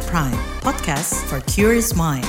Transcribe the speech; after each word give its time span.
KBR 0.00 0.08
Prime, 0.08 0.40
podcast 0.64 1.12
for 1.28 1.44
curious 1.44 1.92
mind. 1.92 2.24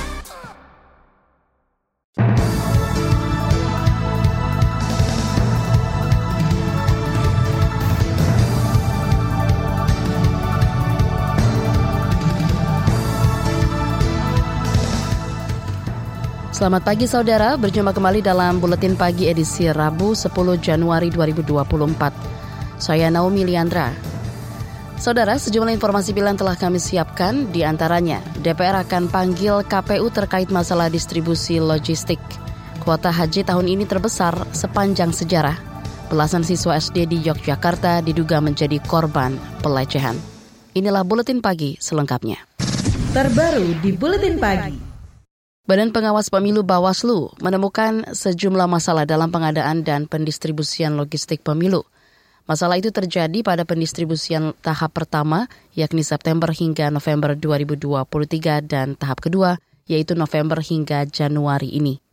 Selamat 16.51 16.83
pagi 16.83 17.07
saudara, 17.07 17.55
berjumpa 17.55 17.95
kembali 17.95 18.19
dalam 18.19 18.59
Buletin 18.59 18.99
Pagi 18.99 19.31
edisi 19.31 19.71
Rabu 19.71 20.11
10 20.11 20.59
Januari 20.59 21.07
2024. 21.07 22.11
Saya 22.83 23.07
Naomi 23.07 23.47
Liandra. 23.47 24.10
Saudara, 25.01 25.33
sejumlah 25.33 25.73
informasi 25.81 26.13
pilihan 26.13 26.37
telah 26.37 26.53
kami 26.53 26.77
siapkan, 26.77 27.49
di 27.49 27.65
antaranya 27.65 28.21
DPR 28.45 28.85
akan 28.85 29.09
panggil 29.09 29.65
KPU 29.65 30.13
terkait 30.13 30.53
masalah 30.53 30.93
distribusi 30.93 31.57
logistik. 31.57 32.21
Kuota 32.85 33.09
haji 33.09 33.41
tahun 33.41 33.65
ini 33.65 33.89
terbesar 33.89 34.37
sepanjang 34.53 35.09
sejarah. 35.09 35.57
Belasan 36.13 36.45
siswa 36.45 36.77
SD 36.77 37.09
di 37.09 37.17
Yogyakarta 37.17 38.05
diduga 38.05 38.45
menjadi 38.45 38.77
korban 38.85 39.41
pelecehan. 39.65 40.21
Inilah 40.77 41.01
Buletin 41.01 41.41
Pagi 41.41 41.81
selengkapnya. 41.81 42.37
Terbaru 43.09 43.81
di 43.81 43.97
Buletin 43.97 44.37
Pagi. 44.37 44.77
Badan 45.65 45.89
Pengawas 45.89 46.29
Pemilu 46.29 46.61
Bawaslu 46.61 47.33
menemukan 47.41 48.05
sejumlah 48.13 48.69
masalah 48.69 49.09
dalam 49.09 49.33
pengadaan 49.33 49.81
dan 49.81 50.05
pendistribusian 50.05 50.93
logistik 50.93 51.41
pemilu. 51.41 51.89
Masalah 52.51 52.83
itu 52.83 52.91
terjadi 52.91 53.47
pada 53.47 53.63
pendistribusian 53.63 54.51
tahap 54.59 54.91
pertama, 54.91 55.47
yakni 55.71 56.03
September 56.03 56.51
hingga 56.51 56.91
November 56.91 57.31
2023 57.39 58.59
dan 58.67 58.99
tahap 58.99 59.23
kedua, 59.23 59.55
yaitu 59.87 60.19
November 60.19 60.59
hingga 60.59 61.07
Januari 61.07 61.71
ini. 61.71 62.03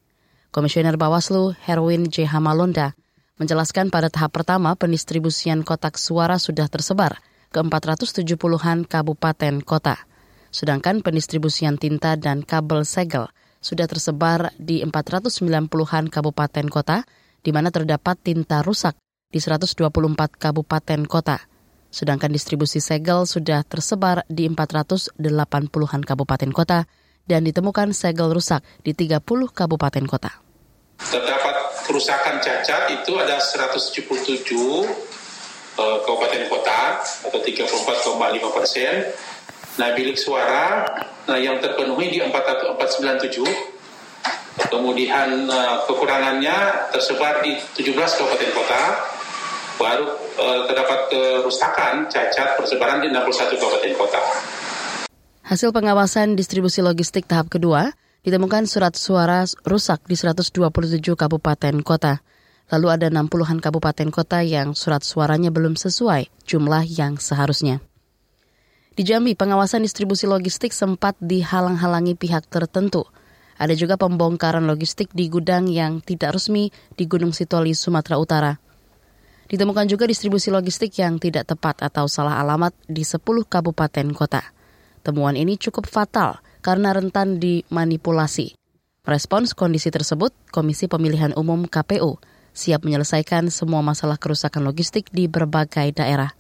Komisioner 0.55 0.95
Bawaslu 0.95 1.59
Herwin 1.67 2.07
J. 2.07 2.31
Hamalonda 2.31 2.95
menjelaskan 3.43 3.91
pada 3.91 4.15
tahap 4.15 4.31
pertama 4.31 4.79
pendistribusian 4.79 5.67
kotak 5.67 5.99
suara 5.99 6.39
sudah 6.39 6.71
tersebar 6.71 7.19
ke 7.51 7.59
470-an 7.59 8.87
kabupaten 8.87 9.59
kota. 9.67 10.07
Sedangkan 10.55 11.03
pendistribusian 11.03 11.83
tinta 11.83 12.15
dan 12.15 12.47
kabel 12.47 12.87
segel 12.87 13.27
sudah 13.59 13.91
tersebar 13.91 14.55
di 14.55 14.87
490-an 14.87 16.07
kabupaten 16.07 16.67
kota, 16.71 17.03
di 17.43 17.51
mana 17.51 17.75
terdapat 17.75 18.15
tinta 18.23 18.63
rusak 18.63 18.95
di 19.29 19.45
124 19.45 19.77
kabupaten 20.41 21.05
kota. 21.05 21.37
Sedangkan 21.93 22.33
distribusi 22.33 22.81
segel 22.81 23.29
sudah 23.29 23.61
tersebar 23.61 24.25
di 24.29 24.49
480-an 24.49 26.01
kabupaten 26.05 26.51
kota 26.53 26.89
dan 27.29 27.45
ditemukan 27.45 27.93
segel 27.93 28.33
rusak 28.33 28.65
di 28.81 28.97
30 28.97 29.21
kabupaten 29.53 30.05
kota. 30.09 30.33
Terdapat 30.97 31.57
kerusakan 31.85 32.41
cacat 32.41 32.89
itu 32.89 33.13
ada 33.21 33.37
177 33.37 34.09
uh, 35.77 35.99
kabupaten 36.09 36.49
kota 36.49 37.05
atau 37.29 37.41
34,5 37.45 38.57
persen. 38.57 39.13
Nah 39.77 39.93
bilik 39.93 40.17
suara 40.17 40.89
nah, 41.29 41.37
yang 41.37 41.61
terpenuhi 41.61 42.17
di 42.17 42.19
497 42.25 43.45
kemudian 44.73 45.49
uh, 45.49 45.85
kekurangannya 45.85 46.91
tersebar 46.97 47.45
di 47.45 47.57
17 47.77 47.93
kabupaten 47.93 48.51
kota 48.57 48.83
baru 49.79 50.05
uh, 50.11 50.67
terdapat 50.67 51.01
kerusakan 51.09 52.11
cacat 52.11 52.59
persebaran 52.59 52.99
di 53.01 53.09
61 53.15 53.57
kabupaten 53.57 53.93
kota. 53.95 54.21
Hasil 55.49 55.73
pengawasan 55.73 56.37
distribusi 56.37 56.85
logistik 56.85 57.25
tahap 57.25 57.49
kedua 57.49 57.97
ditemukan 58.27 58.69
surat 58.69 58.93
suara 58.99 59.47
rusak 59.65 60.05
di 60.05 60.19
127 60.19 61.01
kabupaten 61.17 61.81
kota. 61.81 62.21
Lalu 62.69 62.87
ada 62.93 63.07
60-an 63.09 63.65
kabupaten 63.65 64.13
kota 64.13 64.45
yang 64.45 64.77
surat 64.77 65.01
suaranya 65.01 65.49
belum 65.49 65.81
sesuai 65.81 66.45
jumlah 66.45 66.85
yang 66.85 67.17
seharusnya. 67.17 67.81
Di 68.93 69.07
Jambi, 69.07 69.33
pengawasan 69.33 69.87
distribusi 69.87 70.29
logistik 70.29 70.75
sempat 70.77 71.17
dihalang-halangi 71.23 72.19
pihak 72.19 72.45
tertentu. 72.51 73.09
Ada 73.57 73.73
juga 73.73 73.97
pembongkaran 73.97 74.69
logistik 74.69 75.15
di 75.17 75.33
gudang 75.33 75.65
yang 75.71 76.05
tidak 76.05 76.37
resmi 76.37 76.69
di 76.93 77.09
Gunung 77.09 77.33
Sitoli, 77.33 77.73
Sumatera 77.73 78.21
Utara. 78.21 78.53
Ditemukan 79.49 79.89
juga 79.89 80.05
distribusi 80.05 80.53
logistik 80.53 80.93
yang 81.01 81.17
tidak 81.17 81.49
tepat 81.49 81.81
atau 81.81 82.05
salah 82.05 82.37
alamat 82.37 82.77
di 82.85 83.01
10 83.01 83.25
kabupaten 83.49 84.07
kota. 84.13 84.45
Temuan 85.01 85.41
ini 85.41 85.57
cukup 85.57 85.89
fatal 85.89 86.45
karena 86.61 86.93
rentan 86.93 87.41
dimanipulasi. 87.41 88.53
Respons 89.09 89.57
kondisi 89.57 89.89
tersebut, 89.89 90.37
Komisi 90.53 90.85
Pemilihan 90.85 91.33
Umum 91.33 91.65
KPU 91.65 92.21
siap 92.53 92.85
menyelesaikan 92.85 93.49
semua 93.49 93.81
masalah 93.81 94.21
kerusakan 94.21 94.67
logistik 94.67 95.09
di 95.15 95.31
berbagai 95.31 95.95
daerah. 95.97 96.35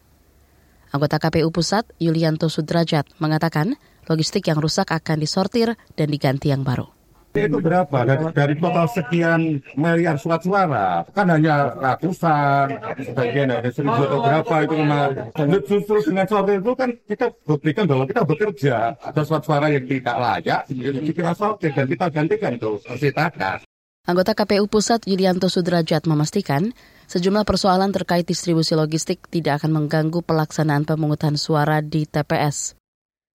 Anggota 0.92 1.16
KPU 1.16 1.48
Pusat, 1.48 1.88
Yulianto 2.02 2.50
Sudrajat, 2.50 3.06
mengatakan 3.22 3.78
logistik 4.10 4.50
yang 4.52 4.58
rusak 4.58 4.90
akan 4.90 5.22
disortir 5.22 5.80
dan 5.94 6.08
diganti 6.10 6.50
yang 6.50 6.66
baru. 6.66 6.97
Itu 7.46 7.62
berapa? 7.62 7.98
Dari, 8.02 8.24
dari 8.34 8.54
total 8.58 8.86
sekian 8.90 9.62
miliar 9.78 10.18
surat 10.18 10.42
suara, 10.42 11.06
kan 11.14 11.30
hanya 11.30 11.70
ratusan, 11.78 12.74
sebagian 13.06 13.54
ada 13.54 13.70
seribu 13.70 14.02
atau 14.02 14.18
berapa 14.18 14.54
itu 14.66 14.74
kemarin. 14.74 15.14
Dan 15.30 15.46
justru 15.62 15.96
dengan 16.02 16.26
sortir 16.26 16.58
itu 16.58 16.72
kan 16.74 16.90
kita 17.06 17.26
buktikan 17.46 17.84
bahwa 17.86 18.04
kita 18.10 18.22
bekerja. 18.26 18.76
Ada 18.98 19.22
surat 19.22 19.42
suara 19.46 19.66
yang 19.70 19.84
tidak 19.86 20.16
layak, 20.18 20.60
kita 21.06 21.32
sortir 21.38 21.70
dan 21.70 21.86
kita 21.86 22.06
gantikan 22.10 22.50
itu, 22.58 22.70
persitakan. 22.82 23.62
Anggota 24.08 24.32
KPU 24.32 24.64
Pusat 24.72 25.04
Yulianto 25.04 25.52
Sudrajat 25.52 26.08
memastikan 26.08 26.72
sejumlah 27.12 27.44
persoalan 27.44 27.92
terkait 27.92 28.24
distribusi 28.24 28.72
logistik 28.72 29.28
tidak 29.28 29.60
akan 29.60 29.84
mengganggu 29.84 30.24
pelaksanaan 30.24 30.88
pemungutan 30.88 31.36
suara 31.36 31.84
di 31.84 32.08
TPS. 32.08 32.72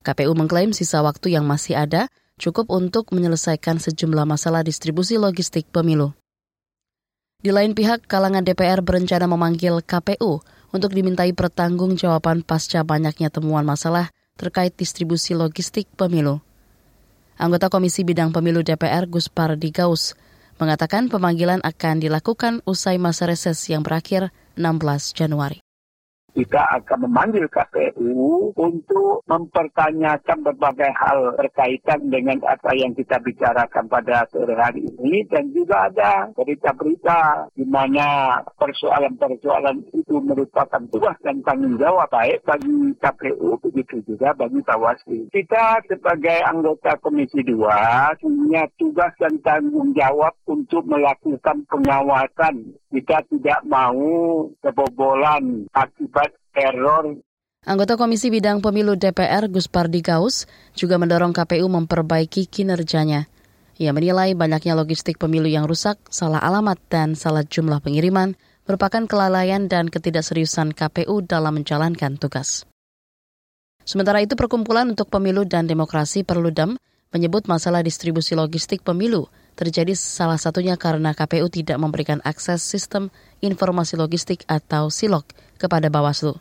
KPU 0.01 0.33
mengklaim 0.33 0.73
sisa 0.73 1.05
waktu 1.05 1.37
yang 1.37 1.45
masih 1.45 1.77
ada 1.77 2.09
cukup 2.37 2.69
untuk 2.73 3.09
menyelesaikan 3.13 3.81
sejumlah 3.81 4.25
masalah 4.25 4.65
distribusi 4.65 5.17
logistik 5.17 5.69
pemilu. 5.69 6.13
Di 7.43 7.51
lain 7.51 7.75
pihak, 7.75 8.07
kalangan 8.07 8.47
DPR 8.47 8.79
berencana 8.79 9.27
memanggil 9.27 9.83
KPU 9.83 10.39
untuk 10.71 10.91
dimintai 10.95 11.35
pertanggungjawaban 11.35 12.47
pasca 12.47 12.81
banyaknya 12.87 13.27
temuan 13.27 13.67
masalah 13.67 14.09
terkait 14.39 14.73
distribusi 14.73 15.35
logistik 15.35 15.85
pemilu. 15.93 16.39
Anggota 17.35 17.67
Komisi 17.67 18.05
Bidang 18.05 18.29
Pemilu 18.29 18.61
DPR 18.61 19.09
Gus 19.09 19.27
Pardi 19.27 19.73
mengatakan 20.61 21.09
pemanggilan 21.09 21.65
akan 21.65 21.95
dilakukan 21.97 22.61
usai 22.63 23.01
masa 23.01 23.25
reses 23.25 23.57
yang 23.67 23.81
berakhir 23.81 24.29
16 24.53 25.17
Januari 25.17 25.62
kita 26.33 26.61
akan 26.81 27.05
memanggil 27.09 27.45
KPU 27.47 28.51
untuk 28.57 29.21
mempertanyakan 29.29 30.37
berbagai 30.41 30.91
hal 30.97 31.37
berkaitan 31.37 32.09
dengan 32.09 32.41
apa 32.49 32.73
yang 32.73 32.91
kita 32.97 33.21
bicarakan 33.21 33.85
pada 33.85 34.25
sore 34.33 34.57
hari 34.57 34.89
ini 34.99 35.23
dan 35.29 35.53
juga 35.53 35.87
ada 35.87 36.27
berita-berita 36.33 37.53
di 37.53 37.65
mana 37.69 38.41
persoalan-persoalan 38.57 39.85
itu 39.93 40.17
merupakan 40.19 40.81
tugas 40.89 41.17
dan 41.21 41.39
tanggung 41.45 41.77
jawab 41.77 42.09
baik 42.09 42.41
bagi 42.45 42.97
KPU 42.97 43.57
begitu 43.61 44.01
juga 44.05 44.33
bagi 44.33 44.59
Bawaslu. 44.65 45.29
Kita 45.29 45.81
sebagai 45.85 46.41
anggota 46.45 46.97
Komisi 46.99 47.45
2 47.45 48.21
punya 48.21 48.65
tugas 48.77 49.13
dan 49.21 49.37
tanggung 49.45 49.93
jawab 49.93 50.33
untuk 50.49 50.85
melakukan 50.89 51.65
pengawasan. 51.69 52.75
Kita 52.93 53.25
tidak 53.25 53.65
mau 53.65 53.97
kebobolan 54.61 55.65
akibat 55.73 56.29
teror. 56.53 57.17
Anggota 57.65 57.97
Komisi 57.97 58.29
Bidang 58.29 58.61
Pemilu 58.61 58.93
DPR 58.93 59.49
Gus 59.49 59.65
Pardi 59.65 60.05
juga 60.77 60.95
mendorong 61.01 61.33
KPU 61.33 61.65
memperbaiki 61.73 62.45
kinerjanya. 62.45 63.25
Ia 63.81 63.89
menilai 63.97 64.37
banyaknya 64.37 64.77
logistik 64.77 65.17
pemilu 65.17 65.49
yang 65.49 65.65
rusak, 65.65 65.97
salah 66.13 66.37
alamat, 66.37 66.77
dan 66.93 67.17
salah 67.17 67.41
jumlah 67.41 67.81
pengiriman 67.81 68.37
merupakan 68.69 69.09
kelalaian 69.09 69.65
dan 69.65 69.89
ketidakseriusan 69.89 70.77
KPU 70.77 71.25
dalam 71.25 71.57
menjalankan 71.57 72.21
tugas. 72.21 72.69
Sementara 73.81 74.21
itu, 74.21 74.37
Perkumpulan 74.37 74.93
untuk 74.93 75.09
Pemilu 75.09 75.49
dan 75.49 75.65
Demokrasi 75.65 76.21
Perludem 76.21 76.77
menyebut 77.09 77.49
masalah 77.49 77.81
distribusi 77.81 78.37
logistik 78.37 78.85
pemilu 78.85 79.25
terjadi 79.53 79.93
salah 79.93 80.37
satunya 80.37 80.75
karena 80.75 81.13
KPU 81.13 81.49
tidak 81.49 81.77
memberikan 81.77 82.19
akses 82.25 82.65
sistem 82.65 83.13
informasi 83.39 83.95
logistik 83.95 84.43
atau 84.49 84.89
SILOG 84.89 85.25
kepada 85.61 85.87
Bawaslu. 85.87 86.37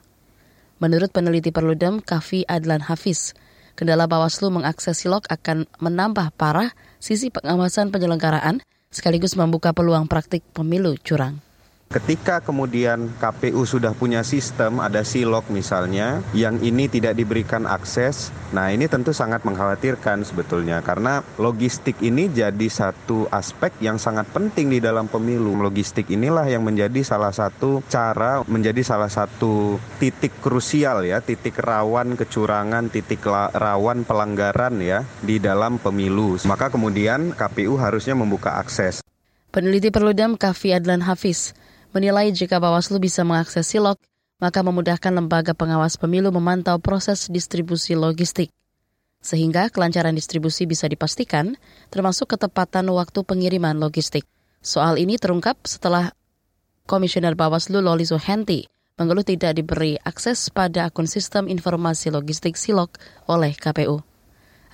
Menurut 0.83 1.15
peneliti 1.15 1.55
Perludem 1.55 2.03
Kavi 2.03 2.43
Adlan 2.49 2.83
Hafiz, 2.83 3.37
kendala 3.79 4.11
Bawaslu 4.11 4.51
mengakses 4.51 4.99
SILOG 5.05 5.31
akan 5.31 5.69
menambah 5.79 6.35
parah 6.35 6.75
sisi 6.99 7.31
pengawasan 7.31 7.95
penyelenggaraan 7.95 8.65
sekaligus 8.91 9.39
membuka 9.39 9.71
peluang 9.71 10.11
praktik 10.11 10.43
pemilu 10.53 10.99
curang 11.01 11.41
Ketika 11.93 12.41
kemudian 12.41 13.13
KPU 13.21 13.69
sudah 13.69 13.93
punya 13.93 14.25
sistem, 14.25 14.81
ada 14.81 15.05
silok 15.05 15.53
misalnya, 15.53 16.25
yang 16.33 16.57
ini 16.65 16.89
tidak 16.89 17.21
diberikan 17.21 17.69
akses, 17.69 18.33
nah 18.49 18.73
ini 18.73 18.89
tentu 18.89 19.13
sangat 19.13 19.45
mengkhawatirkan 19.45 20.25
sebetulnya. 20.25 20.81
Karena 20.81 21.21
logistik 21.37 22.01
ini 22.01 22.33
jadi 22.33 22.65
satu 22.73 23.29
aspek 23.29 23.77
yang 23.85 24.01
sangat 24.01 24.25
penting 24.33 24.73
di 24.73 24.81
dalam 24.81 25.05
pemilu. 25.05 25.53
Logistik 25.61 26.09
inilah 26.09 26.49
yang 26.49 26.65
menjadi 26.65 27.05
salah 27.05 27.29
satu 27.29 27.85
cara, 27.93 28.41
menjadi 28.49 28.81
salah 28.81 29.13
satu 29.13 29.77
titik 30.01 30.33
krusial 30.41 31.05
ya, 31.05 31.21
titik 31.21 31.61
rawan 31.61 32.17
kecurangan, 32.17 32.89
titik 32.89 33.21
rawan 33.53 34.09
pelanggaran 34.09 34.81
ya 34.81 35.05
di 35.21 35.37
dalam 35.37 35.77
pemilu. 35.77 36.41
Maka 36.49 36.73
kemudian 36.73 37.37
KPU 37.37 37.77
harusnya 37.77 38.17
membuka 38.17 38.57
akses. 38.57 39.05
Peneliti 39.53 39.93
Perludem 39.93 40.41
Kafi 40.41 40.73
Adlan 40.73 41.05
Hafiz 41.05 41.53
menilai 41.93 42.33
jika 42.33 42.59
Bawaslu 42.59 42.99
bisa 42.99 43.23
mengakses 43.23 43.69
silok, 43.69 44.01
maka 44.43 44.65
memudahkan 44.65 45.15
lembaga 45.15 45.55
pengawas 45.55 45.95
pemilu 45.95 46.35
memantau 46.35 46.81
proses 46.83 47.31
distribusi 47.31 47.95
logistik. 47.95 48.51
Sehingga 49.23 49.71
kelancaran 49.71 50.19
distribusi 50.19 50.67
bisa 50.67 50.91
dipastikan, 50.91 51.55
termasuk 51.95 52.35
ketepatan 52.35 52.91
waktu 52.91 53.23
pengiriman 53.23 53.79
logistik. 53.79 54.27
Soal 54.59 54.99
ini 54.99 55.15
terungkap 55.15 55.63
setelah 55.63 56.11
Komisioner 56.91 57.39
Bawaslu 57.39 57.79
Loli 57.79 58.03
Suhenti 58.03 58.67
mengeluh 58.99 59.23
tidak 59.23 59.55
diberi 59.55 59.95
akses 60.03 60.51
pada 60.51 60.91
akun 60.91 61.07
sistem 61.07 61.47
informasi 61.47 62.11
logistik 62.11 62.59
Silok 62.59 62.99
oleh 63.31 63.55
KPU. 63.55 64.03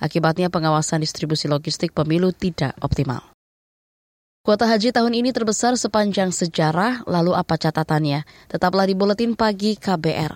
Akibatnya 0.01 0.49
pengawasan 0.49 1.05
distribusi 1.05 1.45
logistik 1.45 1.93
pemilu 1.93 2.33
tidak 2.33 2.73
optimal. 2.81 3.28
Kuota 4.49 4.65
haji 4.65 4.89
tahun 4.89 5.13
ini 5.13 5.29
terbesar 5.29 5.77
sepanjang 5.77 6.33
sejarah, 6.33 7.05
lalu 7.05 7.37
apa 7.37 7.53
catatannya? 7.53 8.25
Tetaplah 8.49 8.89
di 8.89 8.97
Buletin 8.97 9.37
Pagi 9.37 9.77
KBR. 9.77 10.33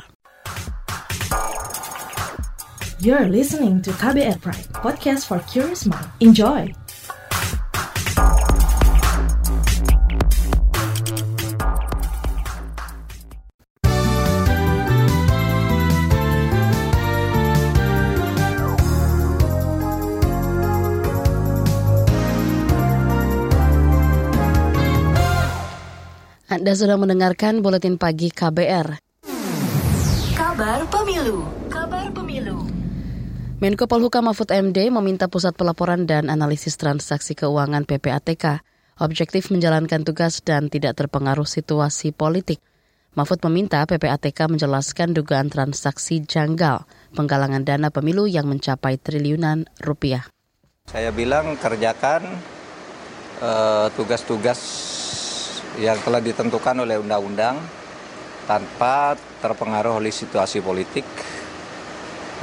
You're 3.01 3.25
listening 3.25 3.81
to 3.81 3.89
KBR 3.89 4.37
Pride, 4.37 4.69
podcast 4.69 5.25
for 5.25 5.41
curious 5.49 5.89
mind. 5.89 6.05
Enjoy! 6.21 6.82
Anda 26.63 26.79
sudah 26.79 26.95
mendengarkan 26.95 27.59
buletin 27.59 27.99
pagi 27.99 28.31
KBR. 28.31 28.95
Kabar 30.31 30.87
Pemilu. 30.87 31.43
Kabar 31.67 32.07
Pemilu. 32.15 32.63
Menko 33.59 33.83
Polhukam 33.83 34.31
Mahfud 34.31 34.47
MD 34.47 34.87
meminta 34.87 35.27
Pusat 35.27 35.59
Pelaporan 35.59 36.07
dan 36.07 36.31
Analisis 36.31 36.79
Transaksi 36.79 37.35
Keuangan 37.35 37.83
PPATK 37.83 38.63
objektif 39.03 39.51
menjalankan 39.51 40.07
tugas 40.07 40.39
dan 40.39 40.71
tidak 40.71 40.95
terpengaruh 40.95 41.43
situasi 41.43 42.15
politik. 42.15 42.63
Mahfud 43.11 43.43
meminta 43.51 43.83
PPATK 43.83 44.47
menjelaskan 44.47 45.11
dugaan 45.11 45.51
transaksi 45.51 46.23
janggal 46.23 46.87
penggalangan 47.11 47.67
dana 47.67 47.91
pemilu 47.91 48.23
yang 48.23 48.47
mencapai 48.47 48.95
triliunan 49.03 49.67
rupiah. 49.83 50.31
Saya 50.87 51.11
bilang 51.11 51.59
kerjakan 51.59 52.23
uh, 53.43 53.91
tugas-tugas 53.99 54.59
yang 55.81 55.97
telah 56.01 56.21
ditentukan 56.21 56.85
oleh 56.85 57.01
undang-undang 57.01 57.57
tanpa 58.45 59.17
terpengaruh 59.41 59.97
oleh 59.97 60.11
situasi 60.11 60.59
politik. 60.59 61.05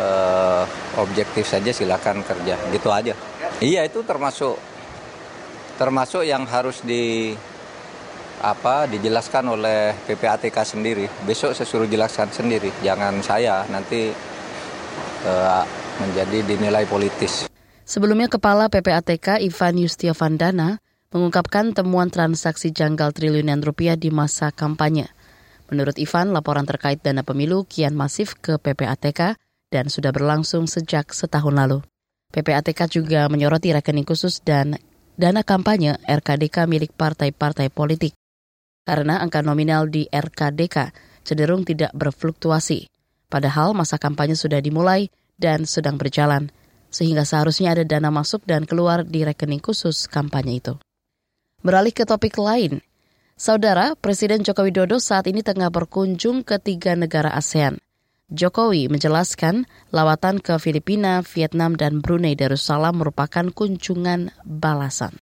Eh, 0.01 0.65
objektif 0.97 1.45
saja 1.45 1.71
silakan 1.71 2.25
kerja. 2.25 2.57
Gitu 2.73 2.89
aja. 2.89 3.13
Iya 3.61 3.85
itu 3.85 4.01
termasuk 4.01 4.57
termasuk 5.77 6.25
yang 6.25 6.49
harus 6.49 6.81
di 6.81 7.37
apa 8.41 8.89
dijelaskan 8.89 9.45
oleh 9.53 9.93
PPATK 10.09 10.57
sendiri. 10.65 11.05
Besok 11.29 11.53
saya 11.53 11.69
suruh 11.69 11.85
jelaskan 11.85 12.33
sendiri. 12.33 12.73
Jangan 12.81 13.21
saya 13.21 13.69
nanti 13.69 14.09
eh, 15.29 15.65
menjadi 16.01 16.39
dinilai 16.49 16.89
politis. 16.89 17.53
Sebelumnya 17.85 18.33
Kepala 18.33 18.73
PPATK 18.73 19.45
Ivan 19.45 19.77
Yustiavandana 19.77 20.81
mengungkapkan 21.11 21.75
temuan 21.75 22.07
transaksi 22.07 22.71
janggal 22.71 23.11
triliunan 23.11 23.59
rupiah 23.67 23.99
di 23.99 24.15
masa 24.15 24.55
kampanye. 24.55 25.11
Menurut 25.71 25.99
Ivan, 25.99 26.31
laporan 26.35 26.67
terkait 26.67 27.03
dana 27.03 27.23
pemilu 27.23 27.67
kian 27.67 27.95
masif 27.95 28.39
ke 28.39 28.59
PPATK 28.59 29.39
dan 29.71 29.87
sudah 29.87 30.11
berlangsung 30.11 30.67
sejak 30.67 31.11
setahun 31.15 31.55
lalu. 31.55 31.79
PPATK 32.31 32.87
juga 32.91 33.27
menyoroti 33.27 33.75
rekening 33.75 34.07
khusus 34.07 34.43
dan 34.43 34.79
dana 35.19 35.43
kampanye 35.43 35.99
RKDK 36.07 36.71
milik 36.71 36.95
partai-partai 36.95 37.71
politik. 37.71 38.15
Karena 38.87 39.23
angka 39.23 39.43
nominal 39.43 39.91
di 39.91 40.07
RKDK 40.11 40.95
cenderung 41.23 41.67
tidak 41.67 41.91
berfluktuasi. 41.95 42.87
Padahal 43.31 43.75
masa 43.75 43.99
kampanye 43.99 44.35
sudah 44.35 44.59
dimulai 44.59 45.11
dan 45.39 45.67
sedang 45.67 45.99
berjalan, 45.99 46.51
sehingga 46.91 47.23
seharusnya 47.23 47.79
ada 47.79 47.87
dana 47.87 48.11
masuk 48.11 48.43
dan 48.43 48.67
keluar 48.67 49.07
di 49.07 49.23
rekening 49.23 49.63
khusus 49.63 50.11
kampanye 50.11 50.59
itu. 50.59 50.75
Beralih 51.61 51.93
ke 51.93 52.09
topik 52.09 52.41
lain, 52.41 52.81
Saudara, 53.37 53.93
Presiden 53.93 54.41
Joko 54.41 54.65
Widodo 54.65 54.97
saat 54.97 55.29
ini 55.29 55.45
tengah 55.45 55.69
berkunjung 55.69 56.41
ke 56.41 56.57
tiga 56.57 56.97
negara 56.97 57.37
ASEAN. 57.37 57.77
Jokowi 58.33 58.89
menjelaskan 58.89 59.69
lawatan 59.93 60.41
ke 60.41 60.57
Filipina, 60.57 61.21
Vietnam, 61.21 61.77
dan 61.77 62.01
Brunei 62.01 62.33
Darussalam 62.33 62.97
merupakan 62.97 63.53
kunjungan 63.53 64.33
balasan. 64.41 65.21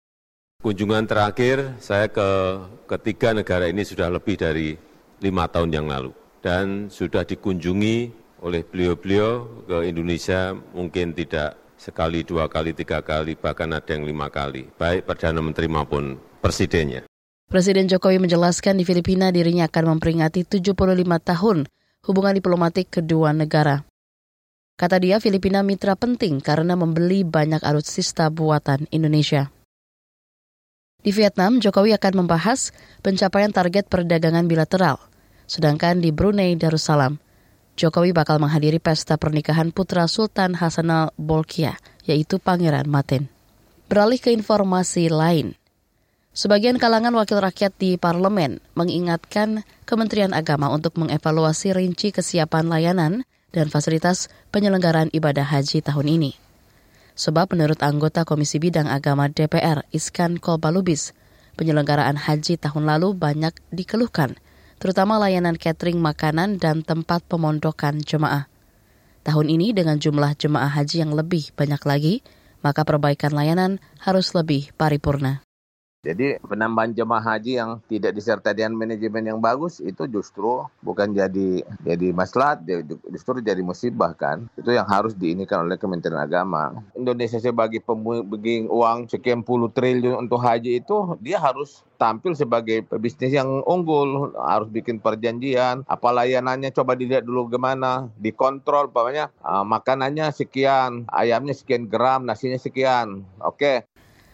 Kunjungan 0.63 1.11
terakhir 1.11 1.75
saya 1.83 2.07
ke 2.07 2.29
ketiga 2.87 3.35
negara 3.35 3.67
ini 3.67 3.83
sudah 3.83 4.07
lebih 4.07 4.39
dari 4.39 4.79
lima 5.19 5.51
tahun 5.51 5.75
yang 5.75 5.91
lalu 5.91 6.15
dan 6.47 6.95
sudah 6.95 7.27
dikunjungi 7.27 8.15
oleh 8.47 8.63
beliau-beliau 8.63 9.67
ke 9.67 9.77
Indonesia 9.83 10.55
mungkin 10.55 11.11
tidak 11.11 11.59
sekali, 11.81 12.21
dua 12.21 12.45
kali, 12.53 12.77
tiga 12.77 13.01
kali, 13.01 13.41
bahkan 13.41 13.73
ada 13.73 13.89
yang 13.89 14.05
lima 14.05 14.29
kali, 14.29 14.69
baik 14.77 15.09
Perdana 15.09 15.41
Menteri 15.41 15.65
maupun 15.65 16.21
Presidennya. 16.45 17.09
Presiden 17.49 17.89
Jokowi 17.91 18.23
menjelaskan 18.23 18.79
di 18.79 18.85
Filipina 18.87 19.33
dirinya 19.33 19.67
akan 19.67 19.97
memperingati 19.97 20.47
75 20.47 20.77
tahun 21.19 21.67
hubungan 22.07 22.37
diplomatik 22.37 23.01
kedua 23.01 23.35
negara. 23.35 23.83
Kata 24.79 25.03
dia, 25.03 25.19
Filipina 25.19 25.61
mitra 25.61 25.99
penting 25.99 26.39
karena 26.39 26.79
membeli 26.79 27.27
banyak 27.27 27.61
alutsista 27.61 28.31
buatan 28.31 28.87
Indonesia. 28.95 29.51
Di 31.01 31.11
Vietnam, 31.11 31.59
Jokowi 31.59 31.97
akan 31.97 32.25
membahas 32.25 32.71
pencapaian 33.01 33.51
target 33.51 33.89
perdagangan 33.89 34.47
bilateral, 34.47 35.01
sedangkan 35.49 35.99
di 36.01 36.13
Brunei 36.13 36.55
Darussalam, 36.57 37.19
Jokowi 37.81 38.13
bakal 38.13 38.37
menghadiri 38.37 38.77
pesta 38.77 39.17
pernikahan 39.17 39.73
putra 39.73 40.05
Sultan 40.05 40.53
Hasanal 40.53 41.17
Bolkiah, 41.17 41.81
yaitu 42.05 42.37
Pangeran 42.37 42.85
Matin. 42.85 43.33
Beralih 43.89 44.21
ke 44.21 44.29
informasi 44.37 45.09
lain. 45.09 45.57
Sebagian 46.37 46.77
kalangan 46.77 47.17
wakil 47.17 47.41
rakyat 47.41 47.73
di 47.81 47.97
parlemen 47.97 48.61
mengingatkan 48.77 49.65
Kementerian 49.89 50.37
Agama 50.37 50.69
untuk 50.69 51.01
mengevaluasi 51.01 51.73
rinci 51.73 52.13
kesiapan 52.13 52.69
layanan 52.69 53.25
dan 53.49 53.73
fasilitas 53.73 54.29
penyelenggaraan 54.53 55.09
ibadah 55.17 55.49
haji 55.49 55.81
tahun 55.81 56.21
ini. 56.21 56.37
Sebab 57.17 57.57
menurut 57.57 57.81
anggota 57.81 58.29
Komisi 58.29 58.61
Bidang 58.61 58.93
Agama 58.93 59.33
DPR 59.33 59.89
Iskan 59.89 60.37
Kolbalubis, 60.37 61.17
penyelenggaraan 61.57 62.21
haji 62.21 62.61
tahun 62.61 62.85
lalu 62.85 63.17
banyak 63.17 63.57
dikeluhkan– 63.73 64.37
terutama 64.81 65.21
layanan 65.21 65.61
catering 65.61 66.01
makanan 66.01 66.57
dan 66.57 66.81
tempat 66.81 67.21
pemondokan 67.29 68.01
jemaah. 68.01 68.49
Tahun 69.21 69.47
ini 69.53 69.77
dengan 69.77 70.01
jumlah 70.01 70.33
jemaah 70.41 70.73
haji 70.73 71.05
yang 71.05 71.13
lebih 71.13 71.53
banyak 71.53 71.83
lagi, 71.85 72.15
maka 72.65 72.89
perbaikan 72.89 73.37
layanan 73.37 73.77
harus 74.01 74.33
lebih 74.33 74.73
paripurna. 74.81 75.45
Jadi 76.01 76.41
penambahan 76.41 76.97
jemaah 76.97 77.21
haji 77.21 77.61
yang 77.61 77.77
tidak 77.85 78.17
disertai 78.17 78.57
dengan 78.57 78.73
manajemen 78.73 79.21
yang 79.21 79.37
bagus 79.37 79.85
itu 79.85 80.09
justru 80.09 80.65
bukan 80.81 81.13
jadi 81.13 81.61
jadi 81.85 82.09
maslahat, 82.17 82.65
justru 83.13 83.45
jadi 83.45 83.61
musibah 83.61 84.17
kan. 84.17 84.49
Itu 84.57 84.73
yang 84.73 84.89
harus 84.89 85.13
diinikan 85.13 85.69
oleh 85.69 85.77
Kementerian 85.77 86.25
Agama. 86.25 86.81
Indonesia 86.97 87.37
sebagai 87.37 87.85
pemegang 87.85 88.73
uang 88.73 89.13
sekian 89.13 89.45
puluh 89.45 89.69
triliun 89.69 90.25
untuk 90.25 90.41
haji 90.41 90.81
itu 90.81 91.21
dia 91.21 91.37
harus 91.37 91.85
tampil 92.01 92.33
sebagai 92.33 92.81
pebisnis 92.89 93.37
yang 93.37 93.61
unggul, 93.69 94.33
harus 94.41 94.73
bikin 94.73 95.05
perjanjian, 95.05 95.85
apa 95.85 96.09
layanannya 96.09 96.73
coba 96.73 96.97
dilihat 96.97 97.29
dulu 97.29 97.53
gimana, 97.53 98.09
dikontrol, 98.17 98.89
pokoknya 98.89 99.29
uh, 99.45 99.69
makanannya 99.69 100.33
sekian, 100.33 101.05
ayamnya 101.13 101.53
sekian 101.53 101.93
gram, 101.93 102.25
nasinya 102.25 102.57
sekian. 102.57 103.29
Oke, 103.45 103.85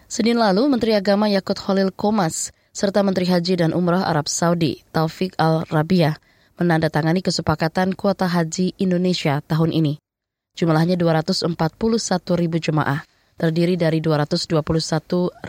Senin 0.07 0.39
lalu, 0.39 0.71
Menteri 0.71 0.95
Agama 0.95 1.27
Yakut 1.27 1.59
Holil 1.67 1.91
Komas 1.91 2.55
serta 2.71 3.03
Menteri 3.03 3.27
Haji 3.27 3.59
dan 3.59 3.75
Umrah 3.75 4.07
Arab 4.07 4.31
Saudi 4.31 4.87
Taufik 4.95 5.35
Al-Rabiah 5.35 6.15
menandatangani 6.63 7.27
kesepakatan 7.27 7.91
kuota 7.99 8.31
haji 8.31 8.71
Indonesia 8.79 9.43
tahun 9.43 9.75
ini. 9.75 9.99
Jumlahnya 10.55 10.95
241 10.95 11.59
ribu 12.39 12.57
jemaah, 12.63 13.03
terdiri 13.35 13.75
dari 13.75 13.99
221 13.99 14.55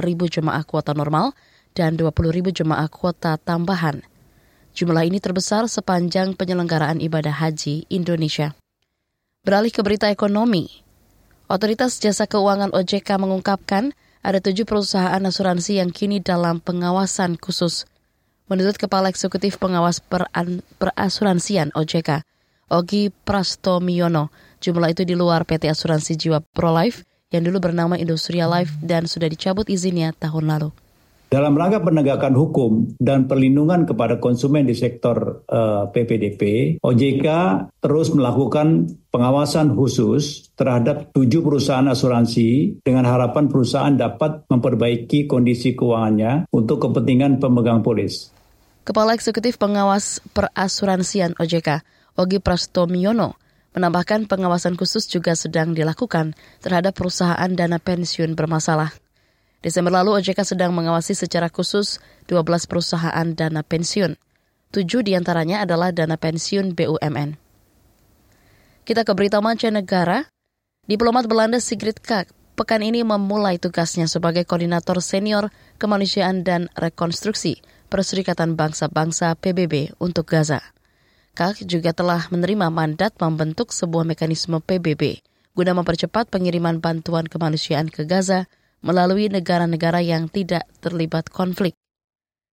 ribu 0.03 0.25
jemaah 0.25 0.65
kuota 0.65 0.97
normal 0.97 1.37
dan 1.77 1.93
20 1.93 2.09
ribu 2.33 2.49
jemaah 2.49 2.89
kuota 2.89 3.37
tambahan. 3.37 4.01
Jumlah 4.73 5.05
ini 5.05 5.21
terbesar 5.21 5.69
sepanjang 5.69 6.33
penyelenggaraan 6.33 6.97
ibadah 6.97 7.45
haji 7.45 7.85
Indonesia. 7.93 8.57
Beralih 9.45 9.69
ke 9.69 9.85
berita 9.85 10.09
ekonomi, 10.09 10.81
Otoritas 11.45 12.01
Jasa 12.01 12.25
Keuangan 12.25 12.73
OJK 12.73 13.21
mengungkapkan 13.21 13.95
ada 14.25 14.39
tujuh 14.41 14.63
perusahaan 14.63 15.21
asuransi 15.21 15.81
yang 15.81 15.93
kini 15.93 16.21
dalam 16.23 16.61
pengawasan 16.63 17.37
khusus. 17.37 17.85
Menurut 18.47 18.79
Kepala 18.79 19.11
Eksekutif 19.11 19.59
Pengawas 19.59 19.99
Peran, 19.99 20.63
Perasuransian 20.79 21.75
OJK, 21.75 22.23
Ogi 22.71 23.11
Prastomiono, 23.11 24.31
jumlah 24.63 24.95
itu 24.95 25.03
di 25.03 25.15
luar 25.19 25.43
PT 25.43 25.67
Asuransi 25.67 26.15
Jiwa 26.15 26.39
ProLife 26.55 27.03
yang 27.31 27.43
dulu 27.43 27.59
bernama 27.59 27.99
Industrial 27.99 28.47
Life 28.47 28.71
dan 28.79 29.03
sudah 29.03 29.27
dicabut 29.27 29.67
izinnya 29.67 30.15
tahun 30.15 30.47
lalu. 30.47 30.71
Dalam 31.27 31.59
rangka 31.59 31.83
penegakan 31.83 32.39
hukum 32.39 32.95
dan 33.03 33.27
perlindungan 33.27 33.83
kepada 33.83 34.15
konsumen 34.15 34.63
di 34.63 34.71
sektor 34.71 35.43
uh, 35.43 35.83
eh, 35.83 35.83
PPDP, 35.91 36.41
OJK 36.79 37.27
terus 37.83 38.15
melakukan 38.15 38.87
pengawasan 39.11 39.75
khusus 39.75 40.47
terhadap 40.55 41.11
tujuh 41.11 41.43
perusahaan 41.43 41.83
asuransi 41.91 42.79
dengan 42.79 43.03
harapan 43.11 43.51
perusahaan 43.51 43.91
dapat 43.91 44.47
memperbaiki 44.47 45.27
kondisi 45.27 45.75
keuangannya 45.75 46.47
untuk 46.47 46.87
kepentingan 46.87 47.43
pemegang 47.43 47.83
polis. 47.83 48.31
Kepala 48.87 49.11
Eksekutif 49.11 49.59
Pengawas 49.59 50.23
Perasuransian 50.31 51.35
OJK, 51.35 51.83
Ogi 52.15 52.39
Prastomiono, 52.39 53.35
menambahkan 53.75 54.31
pengawasan 54.31 54.79
khusus 54.79 55.11
juga 55.11 55.35
sedang 55.35 55.75
dilakukan 55.75 56.39
terhadap 56.63 56.95
perusahaan 56.95 57.51
dana 57.51 57.83
pensiun 57.83 58.31
bermasalah. 58.31 58.95
Desember 59.57 59.89
lalu 59.89 60.21
OJK 60.21 60.45
sedang 60.45 60.69
mengawasi 60.69 61.17
secara 61.17 61.49
khusus 61.49 61.97
12 62.29 62.69
perusahaan 62.69 63.27
dana 63.33 63.65
pensiun. 63.65 64.13
Tujuh 64.69 65.01
di 65.01 65.17
antaranya 65.17 65.65
adalah 65.65 65.89
dana 65.89 66.13
pensiun 66.13 66.77
BUMN. 66.77 67.39
Kita 68.85 69.01
ke 69.01 69.11
berita 69.17 69.41
mancanegara. 69.41 70.29
Diplomat 70.87 71.27
Belanda 71.27 71.59
Sigrid 71.59 71.99
Kaag 71.99 72.31
pekan 72.55 72.79
ini 72.79 73.03
memulai 73.03 73.59
tugasnya 73.59 74.07
sebagai 74.07 74.47
koordinator 74.47 75.03
senior 75.03 75.51
kemanusiaan 75.81 76.47
dan 76.47 76.71
rekonstruksi 76.79 77.59
Perserikatan 77.91 78.55
Bangsa-Bangsa 78.55 79.35
PBB 79.35 79.95
untuk 79.99 80.31
Gaza. 80.31 80.63
Kaag 81.35 81.63
juga 81.67 81.91
telah 81.91 82.29
menerima 82.31 82.71
mandat 82.71 83.15
membentuk 83.19 83.75
sebuah 83.75 84.07
mekanisme 84.07 84.63
PBB 84.63 85.19
guna 85.57 85.73
mempercepat 85.73 86.29
pengiriman 86.29 86.77
bantuan 86.77 87.25
kemanusiaan 87.25 87.89
ke 87.89 88.05
Gaza 88.05 88.45
melalui 88.81 89.29
negara-negara 89.29 90.01
yang 90.03 90.29
tidak 90.29 90.67
terlibat 90.79 91.29
konflik. 91.33 91.73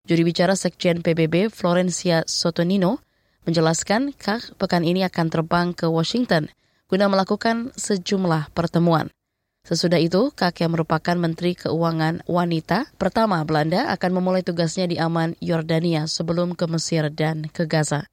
Juri 0.04 0.24
bicara 0.24 0.52
Sekjen 0.52 1.00
PBB 1.00 1.48
Florencia 1.48 2.28
Sotonino 2.28 3.00
menjelaskan 3.48 4.12
KAH 4.12 4.52
pekan 4.60 4.84
ini 4.84 5.04
akan 5.04 5.26
terbang 5.32 5.72
ke 5.72 5.88
Washington 5.88 6.52
guna 6.92 7.08
melakukan 7.08 7.72
sejumlah 7.74 8.52
pertemuan. 8.52 9.08
Sesudah 9.64 9.96
itu, 9.96 10.28
KAK 10.36 10.68
yang 10.68 10.76
merupakan 10.76 11.16
Menteri 11.16 11.56
Keuangan 11.56 12.20
wanita 12.28 12.92
pertama 13.00 13.40
Belanda 13.48 13.88
akan 13.96 14.20
memulai 14.20 14.44
tugasnya 14.44 14.84
di 14.84 15.00
Aman, 15.00 15.40
Yordania 15.40 16.04
sebelum 16.04 16.52
ke 16.52 16.68
Mesir 16.68 17.08
dan 17.08 17.48
ke 17.48 17.64
Gaza. 17.64 18.04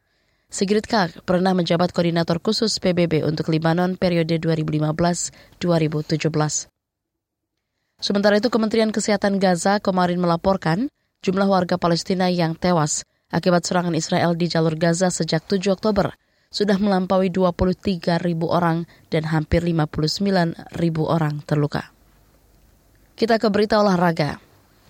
Sigrid 0.47 0.87
Kaag 0.87 1.27
pernah 1.27 1.51
menjabat 1.51 1.91
koordinator 1.91 2.39
khusus 2.39 2.79
PBB 2.79 3.27
untuk 3.27 3.51
Libanon 3.51 3.99
periode 3.99 4.39
2015-2017. 4.39 6.70
Sementara 8.01 8.41
itu 8.41 8.49
Kementerian 8.49 8.89
Kesehatan 8.89 9.37
Gaza 9.37 9.77
kemarin 9.77 10.17
melaporkan 10.17 10.89
jumlah 11.21 11.45
warga 11.45 11.77
Palestina 11.77 12.33
yang 12.33 12.57
tewas 12.57 13.05
akibat 13.29 13.61
serangan 13.61 13.93
Israel 13.93 14.33
di 14.33 14.49
jalur 14.49 14.73
Gaza 14.73 15.13
sejak 15.13 15.45
7 15.45 15.61
Oktober 15.69 16.09
sudah 16.49 16.81
melampaui 16.81 17.29
23 17.29 18.17
ribu 18.19 18.49
orang 18.49 18.89
dan 19.13 19.29
hampir 19.29 19.61
59 19.63 20.17
ribu 20.81 21.05
orang 21.05 21.45
terluka. 21.45 21.93
Kita 23.13 23.37
ke 23.37 23.47
berita 23.53 23.77
olahraga. 23.77 24.41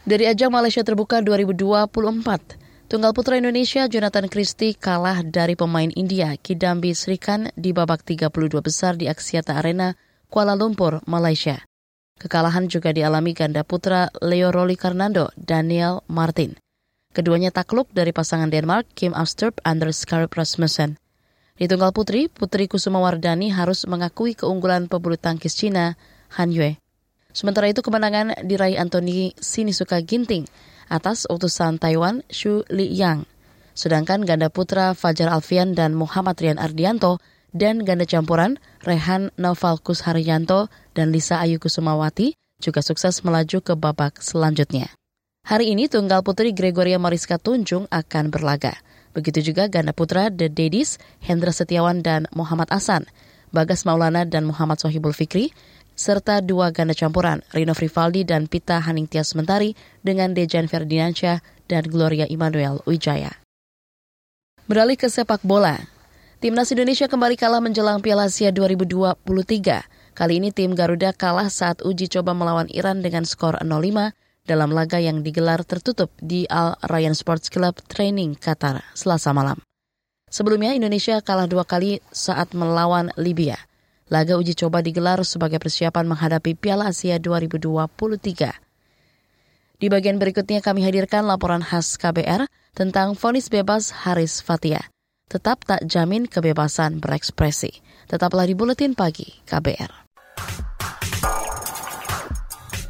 Dari 0.02 0.26
ajang 0.26 0.50
Malaysia 0.50 0.82
Terbuka 0.82 1.22
2024, 1.22 2.58
Tunggal 2.92 3.16
putra 3.16 3.40
Indonesia 3.40 3.88
Jonathan 3.88 4.28
Christie 4.28 4.76
kalah 4.76 5.24
dari 5.24 5.56
pemain 5.56 5.88
India 5.96 6.36
Kidambi 6.36 6.92
Srikan 6.92 7.48
di 7.56 7.72
babak 7.72 8.04
32 8.04 8.52
besar 8.60 9.00
di 9.00 9.08
Axiata 9.08 9.56
Arena, 9.56 9.96
Kuala 10.28 10.60
Lumpur, 10.60 11.00
Malaysia. 11.08 11.71
Kekalahan 12.22 12.70
juga 12.70 12.94
dialami 12.94 13.34
ganda 13.34 13.66
putra 13.66 14.14
Leo 14.22 14.54
Roli 14.54 14.78
Karnando, 14.78 15.34
Daniel 15.34 16.06
Martin. 16.06 16.54
Keduanya 17.18 17.50
takluk 17.50 17.90
dari 17.90 18.14
pasangan 18.14 18.46
Denmark 18.46 18.94
Kim 18.94 19.18
Astrup 19.18 19.58
Anders 19.66 20.06
Karup 20.06 20.30
Rasmussen. 20.38 21.02
Di 21.58 21.66
tunggal 21.66 21.90
putri, 21.90 22.30
Putri 22.30 22.70
Kusuma 22.70 23.02
Wardani 23.02 23.50
harus 23.50 23.90
mengakui 23.90 24.38
keunggulan 24.38 24.86
pebulu 24.86 25.18
tangkis 25.18 25.58
Cina, 25.58 25.98
Han 26.38 26.54
Yue. 26.54 26.78
Sementara 27.34 27.74
itu 27.74 27.82
kemenangan 27.82 28.38
diraih 28.46 28.78
Anthony 28.78 29.34
Sinisuka 29.42 29.98
Ginting 30.06 30.46
atas 30.94 31.26
utusan 31.26 31.82
Taiwan 31.82 32.22
Xu 32.30 32.70
Li-yang. 32.70 33.26
Sedangkan 33.74 34.30
ganda 34.30 34.54
putra 34.54 34.94
Fajar 34.94 35.34
Alfian 35.34 35.74
dan 35.74 35.98
Muhammad 35.98 36.38
Rian 36.38 36.62
Ardianto 36.62 37.18
dan 37.52 37.84
ganda 37.84 38.08
campuran 38.08 38.60
Rehan 38.84 39.32
Novalkus 39.36 40.04
Haryanto 40.08 40.72
dan 40.96 41.12
Lisa 41.12 41.40
Ayu 41.40 41.60
Kusumawati 41.60 42.36
juga 42.64 42.80
sukses 42.84 43.24
melaju 43.24 43.60
ke 43.60 43.74
babak 43.76 44.20
selanjutnya. 44.24 44.92
Hari 45.42 45.74
ini 45.74 45.90
tunggal 45.90 46.22
putri 46.22 46.54
Gregoria 46.54 47.02
Mariska 47.02 47.42
Tunjung 47.42 47.90
akan 47.90 48.30
berlaga. 48.30 48.78
Begitu 49.12 49.52
juga 49.52 49.68
ganda 49.68 49.92
putra 49.92 50.32
The 50.32 50.48
Daddies, 50.48 51.02
Hendra 51.20 51.52
Setiawan 51.52 52.00
dan 52.06 52.30
Muhammad 52.32 52.72
Asan, 52.72 53.10
Bagas 53.52 53.84
Maulana 53.84 54.24
dan 54.24 54.48
Muhammad 54.48 54.80
Sohibul 54.80 55.12
Fikri, 55.12 55.52
serta 55.98 56.40
dua 56.40 56.72
ganda 56.72 56.96
campuran 56.96 57.44
Rino 57.52 57.76
Frivaldi 57.76 58.24
dan 58.24 58.48
Pita 58.48 58.80
Haningtyas 58.80 59.36
Mentari 59.36 59.76
dengan 60.00 60.32
Dejan 60.32 60.72
Ferdinansyah 60.72 61.44
dan 61.68 61.84
Gloria 61.90 62.30
Immanuel 62.30 62.80
Wijaya. 62.88 63.36
Beralih 64.70 64.96
ke 64.96 65.12
sepak 65.12 65.44
bola, 65.44 65.76
Timnas 66.42 66.74
Indonesia 66.74 67.06
kembali 67.06 67.38
kalah 67.38 67.62
menjelang 67.62 68.02
Piala 68.02 68.26
Asia 68.26 68.50
2023. 68.50 69.22
Kali 70.18 70.42
ini 70.42 70.50
tim 70.50 70.74
Garuda 70.74 71.14
kalah 71.14 71.54
saat 71.54 71.86
uji 71.86 72.10
coba 72.10 72.34
melawan 72.34 72.66
Iran 72.74 73.06
dengan 73.06 73.30
skor 73.30 73.62
0-5 73.62 73.70
dalam 74.50 74.74
laga 74.74 74.98
yang 74.98 75.22
digelar 75.22 75.62
tertutup 75.62 76.10
di 76.18 76.50
Al 76.50 76.82
Rayyan 76.82 77.14
Sports 77.14 77.54
Club 77.54 77.78
Training 77.86 78.42
Qatar 78.42 78.82
selasa 78.98 79.38
malam. 79.38 79.62
Sebelumnya 80.34 80.74
Indonesia 80.74 81.22
kalah 81.22 81.46
dua 81.46 81.62
kali 81.62 82.02
saat 82.10 82.58
melawan 82.58 83.14
Libya. 83.22 83.62
Laga 84.10 84.34
uji 84.34 84.58
coba 84.58 84.82
digelar 84.82 85.22
sebagai 85.22 85.62
persiapan 85.62 86.10
menghadapi 86.10 86.58
Piala 86.58 86.90
Asia 86.90 87.22
2023. 87.22 89.78
Di 89.78 89.88
bagian 89.94 90.18
berikutnya 90.18 90.66
kami 90.66 90.90
hadirkan 90.90 91.22
laporan 91.22 91.62
khas 91.62 92.02
KBR 92.02 92.50
tentang 92.74 93.14
vonis 93.14 93.46
bebas 93.46 93.94
Haris 93.94 94.42
Fatia 94.42 94.90
tetap 95.32 95.64
tak 95.64 95.88
jamin 95.88 96.28
kebebasan 96.28 97.00
berekspresi. 97.00 97.72
Tetaplah 98.12 98.44
di 98.44 98.52
Buletin 98.52 98.92
Pagi 98.92 99.40
KBR. 99.48 100.04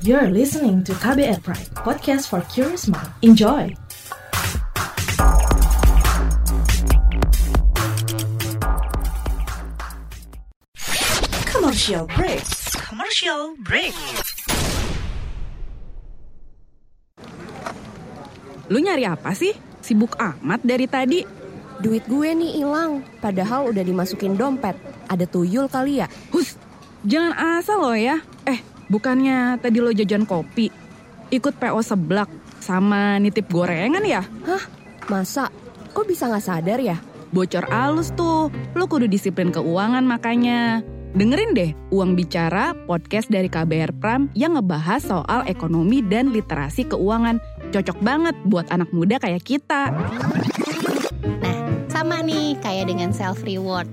You're 0.02 0.34
listening 0.34 0.82
to 0.90 0.98
KBR 0.98 1.46
Pride, 1.46 1.70
podcast 1.78 2.26
for 2.26 2.42
curious 2.50 2.90
mind. 2.90 3.14
Enjoy! 3.22 3.70
Commercial 11.46 12.10
break. 12.10 12.42
Commercial 12.74 13.54
break. 13.62 13.94
Lu 18.74 18.82
nyari 18.82 19.06
apa 19.06 19.38
sih? 19.38 19.54
Sibuk 19.86 20.18
amat 20.18 20.66
dari 20.66 20.90
tadi. 20.90 21.41
Duit 21.82 22.06
gue 22.06 22.30
nih 22.30 22.62
hilang, 22.62 23.02
padahal 23.26 23.74
udah 23.74 23.82
dimasukin 23.82 24.38
dompet. 24.38 24.78
Ada 25.10 25.26
tuyul 25.26 25.66
kali 25.66 25.98
ya? 25.98 26.08
Hus, 26.30 26.54
jangan 27.02 27.58
asal 27.58 27.82
lo 27.82 27.98
ya. 27.98 28.22
Eh, 28.46 28.62
bukannya 28.86 29.58
tadi 29.58 29.82
lo 29.82 29.90
jajan 29.90 30.30
kopi, 30.30 30.70
ikut 31.34 31.58
PO 31.58 31.82
seblak, 31.82 32.30
sama 32.62 33.18
nitip 33.18 33.50
gorengan 33.50 34.06
ya? 34.06 34.22
Hah? 34.46 34.64
Masa? 35.10 35.50
Kok 35.92 36.06
bisa 36.06 36.30
nggak 36.30 36.46
sadar 36.46 36.78
ya? 36.78 37.02
Bocor 37.34 37.66
alus 37.74 38.14
tuh, 38.14 38.54
lo 38.78 38.86
kudu 38.86 39.10
disiplin 39.10 39.50
keuangan 39.50 40.06
makanya. 40.06 40.86
Dengerin 41.12 41.52
deh 41.52 41.72
Uang 41.92 42.16
Bicara, 42.16 42.72
podcast 42.88 43.28
dari 43.28 43.52
KBR 43.52 44.00
Pram 44.00 44.32
yang 44.32 44.56
ngebahas 44.56 45.04
soal 45.04 45.44
ekonomi 45.44 46.00
dan 46.00 46.32
literasi 46.32 46.88
keuangan 46.88 47.42
Cocok 47.72 48.04
banget 48.04 48.36
buat 48.44 48.68
anak 48.68 48.92
muda 48.92 49.16
kayak 49.16 49.48
kita. 49.48 49.96
Kayak 52.82 52.98
dengan 52.98 53.14
self 53.14 53.46
reward. 53.46 53.86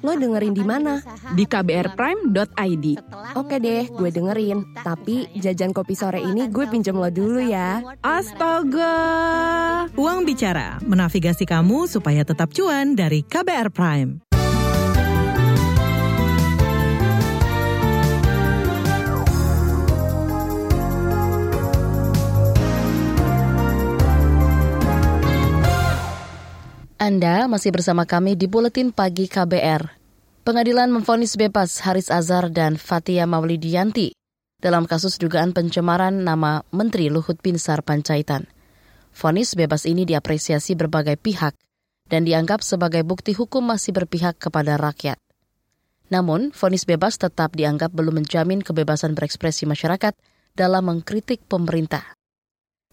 Lo 0.00 0.16
dengerin 0.16 0.56
di 0.56 0.64
mana? 0.64 1.04
Di 1.36 1.44
kbrprime.id. 1.44 2.86
Oke 3.36 3.60
deh, 3.60 3.84
gue 3.84 4.08
dengerin. 4.08 4.64
Tapi 4.80 5.28
jajan 5.36 5.76
kopi 5.76 5.92
sore 5.92 6.24
ini 6.24 6.48
gue 6.48 6.64
pinjam 6.72 6.96
lo 6.96 7.12
dulu 7.12 7.44
ya. 7.44 7.84
Astaga. 8.00 8.96
Uang 9.92 10.24
bicara, 10.24 10.80
menavigasi 10.88 11.44
kamu 11.44 11.84
supaya 11.84 12.24
tetap 12.24 12.56
cuan 12.56 12.96
dari 12.96 13.28
KBR 13.28 13.68
Prime. 13.68 14.31
Anda 27.02 27.50
masih 27.50 27.74
bersama 27.74 28.06
kami 28.06 28.38
di 28.38 28.46
Buletin 28.46 28.94
Pagi 28.94 29.26
KBR. 29.26 29.90
Pengadilan 30.46 30.86
memvonis 30.86 31.34
bebas 31.34 31.82
Haris 31.82 32.06
Azhar 32.14 32.46
dan 32.46 32.78
Fatia 32.78 33.26
Maulidianti 33.26 34.14
dalam 34.62 34.86
kasus 34.86 35.18
dugaan 35.18 35.50
pencemaran 35.50 36.22
nama 36.22 36.62
Menteri 36.70 37.10
Luhut 37.10 37.42
Binsar 37.42 37.82
Panjaitan. 37.82 38.46
Vonis 39.18 39.58
bebas 39.58 39.82
ini 39.82 40.06
diapresiasi 40.06 40.78
berbagai 40.78 41.18
pihak 41.18 41.58
dan 42.06 42.22
dianggap 42.22 42.62
sebagai 42.62 43.02
bukti 43.02 43.34
hukum 43.34 43.66
masih 43.66 43.90
berpihak 43.90 44.38
kepada 44.38 44.78
rakyat. 44.78 45.18
Namun, 46.06 46.54
vonis 46.54 46.86
bebas 46.86 47.18
tetap 47.18 47.58
dianggap 47.58 47.90
belum 47.90 48.22
menjamin 48.22 48.62
kebebasan 48.62 49.18
berekspresi 49.18 49.66
masyarakat 49.66 50.14
dalam 50.54 50.86
mengkritik 50.86 51.42
pemerintah. 51.50 52.14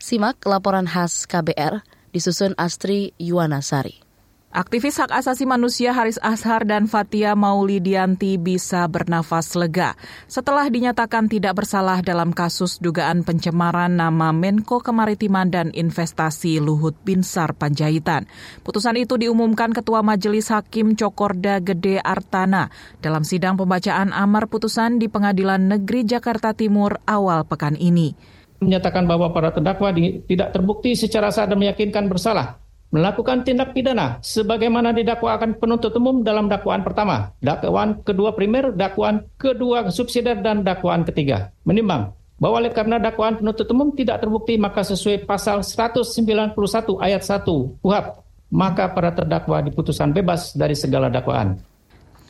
Simak 0.02 0.42
laporan 0.50 0.90
khas 0.90 1.30
KBR 1.30 1.99
disusun 2.12 2.58
Astri 2.58 3.14
Yuwanasari. 3.18 4.10
Aktivis 4.50 4.98
hak 4.98 5.14
asasi 5.14 5.46
manusia 5.46 5.94
Haris 5.94 6.18
Ashar 6.26 6.66
dan 6.66 6.90
Fatia 6.90 7.38
Maulidianti 7.38 8.42
bisa 8.42 8.90
bernafas 8.90 9.54
lega 9.54 9.94
setelah 10.26 10.66
dinyatakan 10.66 11.30
tidak 11.30 11.62
bersalah 11.62 12.02
dalam 12.02 12.34
kasus 12.34 12.82
dugaan 12.82 13.22
pencemaran 13.22 13.94
nama 13.94 14.34
Menko 14.34 14.82
Kemaritiman 14.82 15.54
dan 15.54 15.70
Investasi 15.70 16.58
Luhut 16.58 16.98
Binsar 17.06 17.54
Panjaitan. 17.54 18.26
Putusan 18.66 18.98
itu 18.98 19.22
diumumkan 19.22 19.70
Ketua 19.70 20.02
Majelis 20.02 20.50
Hakim 20.50 20.98
Cokorda 20.98 21.62
Gede 21.62 22.02
Artana 22.02 22.74
dalam 23.06 23.22
sidang 23.22 23.54
pembacaan 23.54 24.10
amar 24.18 24.50
putusan 24.50 24.98
di 24.98 25.14
Pengadilan 25.14 25.62
Negeri 25.70 26.10
Jakarta 26.10 26.58
Timur 26.58 26.98
awal 27.06 27.46
pekan 27.46 27.78
ini 27.78 28.18
menyatakan 28.60 29.08
bahwa 29.08 29.32
para 29.32 29.56
terdakwa 29.56 29.92
tidak 30.28 30.52
terbukti 30.52 30.96
secara 30.96 31.32
sah 31.32 31.48
dan 31.48 31.60
meyakinkan 31.60 32.12
bersalah 32.12 32.60
melakukan 32.90 33.46
tindak 33.46 33.78
pidana 33.78 34.18
sebagaimana 34.26 34.90
didakwakan 34.90 35.62
penuntut 35.62 35.94
umum 35.94 36.26
dalam 36.26 36.50
dakwaan 36.50 36.82
pertama, 36.82 37.34
dakwaan 37.38 38.02
kedua 38.02 38.34
primer, 38.34 38.74
dakwaan 38.74 39.30
kedua 39.38 39.94
subsidiar 39.94 40.42
dan 40.42 40.66
dakwaan 40.66 41.06
ketiga. 41.06 41.54
Menimbang 41.70 42.18
bahwa 42.42 42.66
oleh 42.66 42.74
karena 42.74 42.98
dakwaan 42.98 43.38
penuntut 43.38 43.70
umum 43.70 43.94
tidak 43.94 44.24
terbukti 44.24 44.58
maka 44.58 44.82
sesuai 44.82 45.28
pasal 45.28 45.62
191 45.62 46.58
ayat 46.98 47.22
1 47.22 47.84
KUHAP 47.84 48.06
maka 48.50 48.90
para 48.90 49.14
terdakwa 49.14 49.62
diputuskan 49.62 50.10
bebas 50.10 50.58
dari 50.58 50.74
segala 50.74 51.14
dakwaan. 51.14 51.62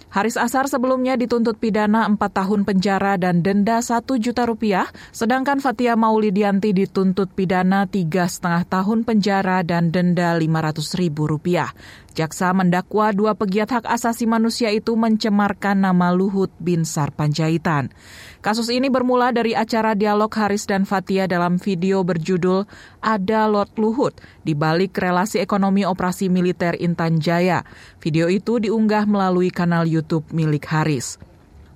Haris 0.09 0.41
Asar 0.41 0.65
sebelumnya 0.65 1.13
dituntut 1.13 1.61
pidana 1.61 2.09
4 2.09 2.17
tahun 2.17 2.65
penjara 2.65 3.13
dan 3.21 3.45
denda 3.45 3.77
1 3.77 4.01
juta 4.17 4.49
rupiah, 4.49 4.89
sedangkan 5.13 5.61
Fatia 5.61 5.93
Maulidianti 5.93 6.73
dituntut 6.73 7.29
pidana 7.37 7.85
tiga 7.85 8.25
setengah 8.25 8.65
tahun 8.65 9.05
penjara 9.05 9.61
dan 9.61 9.93
denda 9.93 10.33
500 10.33 10.97
ribu 10.97 11.29
rupiah. 11.29 11.77
Jaksa 12.17 12.51
mendakwa 12.57 13.13
dua 13.13 13.37
pegiat 13.37 13.69
hak 13.69 13.85
asasi 13.85 14.25
manusia 14.25 14.73
itu 14.73 14.97
mencemarkan 14.97 15.77
nama 15.77 16.09
Luhut 16.09 16.49
bin 16.57 16.83
Sarpanjaitan. 16.89 17.93
Kasus 18.39 18.71
ini 18.71 18.87
bermula 18.87 19.35
dari 19.35 19.51
acara 19.51 19.91
dialog 19.99 20.31
Haris 20.31 20.63
dan 20.63 20.87
Fatia 20.87 21.27
dalam 21.27 21.59
video 21.59 22.07
berjudul 22.07 22.63
Ada 23.03 23.51
Lord 23.51 23.75
Luhut 23.75 24.15
di 24.47 24.55
balik 24.55 24.95
relasi 24.95 25.43
ekonomi 25.43 25.83
operasi 25.83 26.31
militer 26.31 26.71
Intan 26.79 27.19
Jaya. 27.19 27.67
Video 27.99 28.31
itu 28.31 28.63
diunggah 28.63 29.03
melalui 29.11 29.51
kanal 29.51 29.83
YouTube 29.83 30.23
milik 30.31 30.63
Haris. 30.71 31.19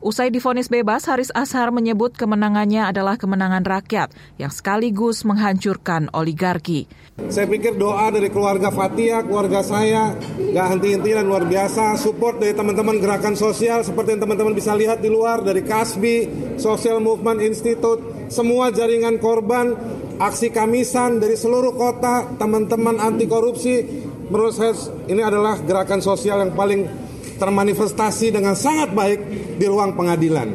Usai 0.03 0.35
difonis 0.35 0.67
bebas, 0.67 1.07
Haris 1.07 1.31
Ashar 1.31 1.71
menyebut 1.71 2.11
kemenangannya 2.19 2.91
adalah 2.91 3.15
kemenangan 3.15 3.63
rakyat 3.63 4.11
yang 4.35 4.51
sekaligus 4.51 5.23
menghancurkan 5.23 6.11
oligarki. 6.11 6.91
Saya 7.31 7.47
pikir 7.47 7.79
doa 7.79 8.11
dari 8.11 8.27
keluarga 8.27 8.67
Fatia, 8.67 9.23
keluarga 9.23 9.63
saya, 9.63 10.11
gak 10.51 10.67
henti-henti 10.75 11.07
dan 11.15 11.23
luar 11.23 11.47
biasa. 11.47 11.95
Support 11.95 12.43
dari 12.43 12.51
teman-teman 12.51 12.99
gerakan 12.99 13.39
sosial 13.39 13.87
seperti 13.87 14.19
yang 14.19 14.27
teman-teman 14.27 14.51
bisa 14.51 14.75
lihat 14.75 14.99
di 14.99 15.07
luar, 15.07 15.39
dari 15.39 15.63
KASBI, 15.63 16.17
Social 16.59 16.99
Movement 16.99 17.39
Institute, 17.39 18.27
semua 18.27 18.75
jaringan 18.75 19.23
korban, 19.23 19.71
aksi 20.19 20.51
kamisan 20.51 21.23
dari 21.23 21.39
seluruh 21.39 21.79
kota, 21.79 22.27
teman-teman 22.35 22.99
anti 22.99 23.23
korupsi. 23.23 24.03
Menurut 24.27 24.51
saya 24.51 24.75
ini 25.07 25.23
adalah 25.23 25.63
gerakan 25.63 26.03
sosial 26.03 26.43
yang 26.43 26.51
paling 26.51 27.02
termanifestasi 27.43 28.31
dengan 28.31 28.55
sangat 28.55 28.95
baik 28.95 29.19
di 29.59 29.65
ruang 29.67 29.99
pengadilan. 29.99 30.47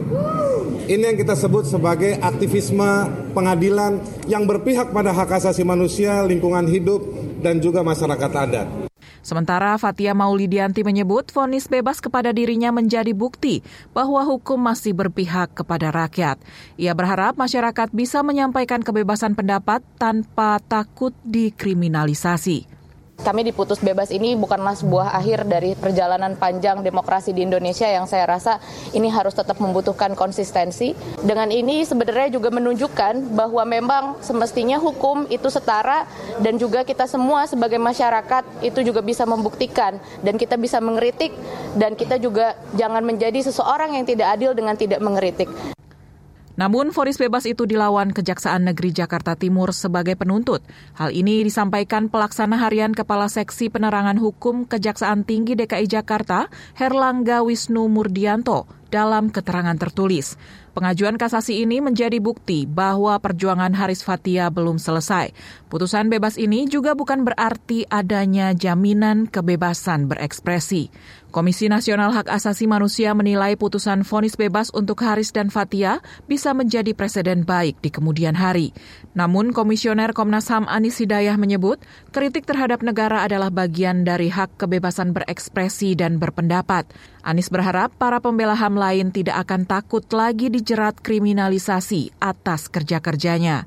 Ini 0.89 1.13
yang 1.13 1.21
kita 1.21 1.37
sebut 1.37 1.69
sebagai 1.69 2.17
aktivisme 2.17 3.13
pengadilan 3.37 4.01
yang 4.25 4.49
berpihak 4.49 4.89
pada 4.89 5.13
hak 5.13 5.37
asasi 5.37 5.61
manusia, 5.61 6.25
lingkungan 6.25 6.65
hidup, 6.65 7.05
dan 7.45 7.61
juga 7.61 7.85
masyarakat 7.85 8.33
adat. 8.33 8.89
Sementara 9.21 9.77
Fatia 9.77 10.17
Maulidianti 10.17 10.81
menyebut 10.81 11.29
vonis 11.29 11.69
bebas 11.69 12.01
kepada 12.01 12.33
dirinya 12.33 12.73
menjadi 12.73 13.13
bukti 13.13 13.61
bahwa 13.93 14.25
hukum 14.25 14.57
masih 14.57 14.97
berpihak 14.97 15.53
kepada 15.53 15.93
rakyat. 15.93 16.41
Ia 16.81 16.97
berharap 16.97 17.37
masyarakat 17.37 17.93
bisa 17.93 18.25
menyampaikan 18.25 18.81
kebebasan 18.81 19.37
pendapat 19.37 19.85
tanpa 20.01 20.57
takut 20.65 21.13
dikriminalisasi. 21.29 22.78
Kami 23.19 23.43
diputus 23.43 23.83
bebas 23.83 24.15
ini 24.15 24.39
bukanlah 24.39 24.79
sebuah 24.79 25.11
akhir 25.11 25.51
dari 25.51 25.75
perjalanan 25.75 26.39
panjang 26.39 26.87
demokrasi 26.87 27.35
di 27.35 27.43
Indonesia 27.43 27.91
yang 27.91 28.07
saya 28.07 28.31
rasa 28.31 28.63
ini 28.95 29.11
harus 29.11 29.35
tetap 29.35 29.59
membutuhkan 29.59 30.15
konsistensi. 30.15 30.95
Dengan 31.19 31.51
ini 31.51 31.83
sebenarnya 31.83 32.39
juga 32.39 32.55
menunjukkan 32.55 33.35
bahwa 33.35 33.67
memang 33.67 34.05
semestinya 34.23 34.79
hukum 34.79 35.27
itu 35.35 35.51
setara 35.51 36.07
dan 36.39 36.63
juga 36.63 36.87
kita 36.87 37.11
semua 37.11 37.51
sebagai 37.51 37.83
masyarakat 37.83 38.63
itu 38.63 38.87
juga 38.87 39.03
bisa 39.03 39.27
membuktikan 39.27 39.99
dan 40.23 40.39
kita 40.39 40.55
bisa 40.55 40.79
mengkritik 40.79 41.35
dan 41.75 41.99
kita 41.99 42.23
juga 42.23 42.55
jangan 42.79 43.03
menjadi 43.03 43.43
seseorang 43.43 43.99
yang 43.99 44.07
tidak 44.07 44.39
adil 44.39 44.55
dengan 44.55 44.79
tidak 44.79 45.03
mengkritik. 45.03 45.51
Namun, 46.59 46.91
vonis 46.91 47.23
bebas 47.23 47.47
itu 47.47 47.71
dilawan 47.71 48.11
Kejaksaan 48.11 48.67
Negeri 48.67 48.91
Jakarta 48.91 49.39
Timur 49.39 49.71
sebagai 49.71 50.19
penuntut. 50.19 50.67
Hal 50.99 51.15
ini 51.15 51.47
disampaikan 51.47 52.11
pelaksana 52.11 52.59
harian 52.59 52.91
Kepala 52.91 53.31
Seksi 53.31 53.71
Penerangan 53.71 54.19
Hukum 54.19 54.67
Kejaksaan 54.67 55.23
Tinggi 55.23 55.55
DKI 55.55 55.87
Jakarta, 55.87 56.51
Herlangga 56.75 57.47
Wisnu 57.47 57.87
Murdianto, 57.87 58.67
dalam 58.91 59.31
keterangan 59.31 59.79
tertulis. 59.79 60.35
Pengajuan 60.79 61.19
kasasi 61.19 61.67
ini 61.67 61.83
menjadi 61.83 62.23
bukti 62.23 62.63
bahwa 62.63 63.19
perjuangan 63.19 63.75
Haris 63.75 64.07
Fatia 64.07 64.47
belum 64.47 64.79
selesai. 64.79 65.35
Putusan 65.67 66.07
bebas 66.07 66.39
ini 66.39 66.71
juga 66.71 66.95
bukan 66.95 67.27
berarti 67.27 67.83
adanya 67.91 68.55
jaminan 68.55 69.27
kebebasan 69.27 70.07
berekspresi. 70.07 70.87
Komisi 71.29 71.69
Nasional 71.69 72.09
Hak 72.17 72.33
Asasi 72.33 72.65
Manusia 72.65 73.13
menilai 73.13 73.53
putusan 73.53 74.01
vonis 74.01 74.33
bebas 74.33 74.73
untuk 74.73 75.05
Haris 75.05 75.29
dan 75.29 75.53
Fatia 75.53 76.01
bisa 76.25 76.57
menjadi 76.57 76.97
presiden 76.97 77.45
baik 77.45 77.85
di 77.85 77.93
kemudian 77.93 78.33
hari. 78.33 78.73
Namun 79.13 79.53
Komisioner 79.53 80.17
Komnas 80.17 80.49
HAM 80.49 80.65
Anis 80.65 80.97
Hidayah 80.97 81.37
menyebut 81.37 81.85
kritik 82.17 82.49
terhadap 82.49 82.81
negara 82.81 83.29
adalah 83.29 83.53
bagian 83.53 84.09
dari 84.09 84.33
hak 84.33 84.57
kebebasan 84.57 85.13
berekspresi 85.13 85.93
dan 86.01 86.17
berpendapat. 86.17 86.89
Anis 87.21 87.53
berharap 87.53 87.93
para 88.01 88.25
pembela 88.25 88.57
HAM 88.57 88.81
lain 88.81 89.13
tidak 89.13 89.45
akan 89.45 89.69
takut 89.69 90.09
lagi 90.17 90.49
dijerat 90.69 91.01
kriminalisasi 91.01 92.13
atas 92.21 92.69
kerja-kerjanya. 92.69 93.65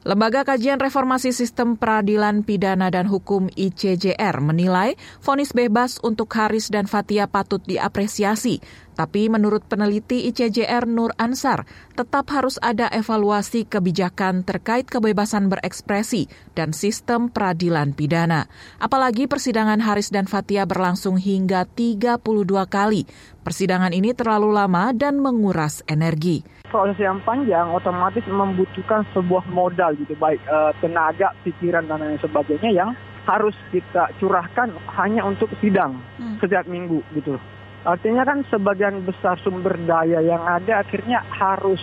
Lembaga 0.00 0.48
Kajian 0.48 0.80
Reformasi 0.80 1.28
Sistem 1.28 1.76
Peradilan 1.76 2.40
Pidana 2.40 2.88
dan 2.88 3.04
Hukum 3.04 3.52
ICJR 3.52 4.40
menilai 4.40 4.96
vonis 5.20 5.52
bebas 5.52 6.00
untuk 6.00 6.32
Haris 6.32 6.72
dan 6.72 6.88
Fatia 6.88 7.28
patut 7.28 7.60
diapresiasi. 7.60 8.64
Tapi 8.96 9.28
menurut 9.28 9.60
peneliti 9.68 10.24
ICJR 10.32 10.88
Nur 10.88 11.12
Ansar, 11.20 11.68
tetap 12.00 12.32
harus 12.32 12.56
ada 12.64 12.88
evaluasi 12.88 13.68
kebijakan 13.68 14.40
terkait 14.40 14.88
kebebasan 14.88 15.52
berekspresi 15.52 16.32
dan 16.56 16.72
sistem 16.72 17.28
peradilan 17.28 17.92
pidana. 17.92 18.48
Apalagi 18.80 19.28
persidangan 19.28 19.84
Haris 19.84 20.08
dan 20.08 20.24
Fatia 20.24 20.64
berlangsung 20.64 21.20
hingga 21.20 21.68
32 21.68 22.24
kali. 22.72 23.04
Persidangan 23.44 23.92
ini 23.92 24.16
terlalu 24.16 24.48
lama 24.48 24.96
dan 24.96 25.20
menguras 25.20 25.84
energi. 25.84 26.59
Proses 26.70 26.96
yang 27.02 27.18
panjang 27.26 27.68
otomatis 27.74 28.22
membutuhkan 28.30 29.02
sebuah 29.10 29.44
modal 29.50 29.92
gitu 29.98 30.14
baik 30.16 30.38
uh, 30.46 30.70
tenaga, 30.78 31.34
pikiran 31.42 31.84
dan 31.90 32.00
lain 32.00 32.16
sebagainya 32.22 32.70
yang 32.70 32.90
harus 33.28 33.52
kita 33.74 34.08
curahkan 34.22 34.72
hanya 34.96 35.26
untuk 35.26 35.50
sidang 35.60 36.00
hmm. 36.16 36.40
setiap 36.40 36.64
minggu 36.70 37.04
gitu. 37.12 37.36
Artinya 37.84 38.24
kan 38.24 38.44
sebagian 38.48 39.04
besar 39.04 39.40
sumber 39.40 39.76
daya 39.84 40.20
yang 40.20 40.40
ada 40.44 40.84
akhirnya 40.84 41.24
harus 41.32 41.80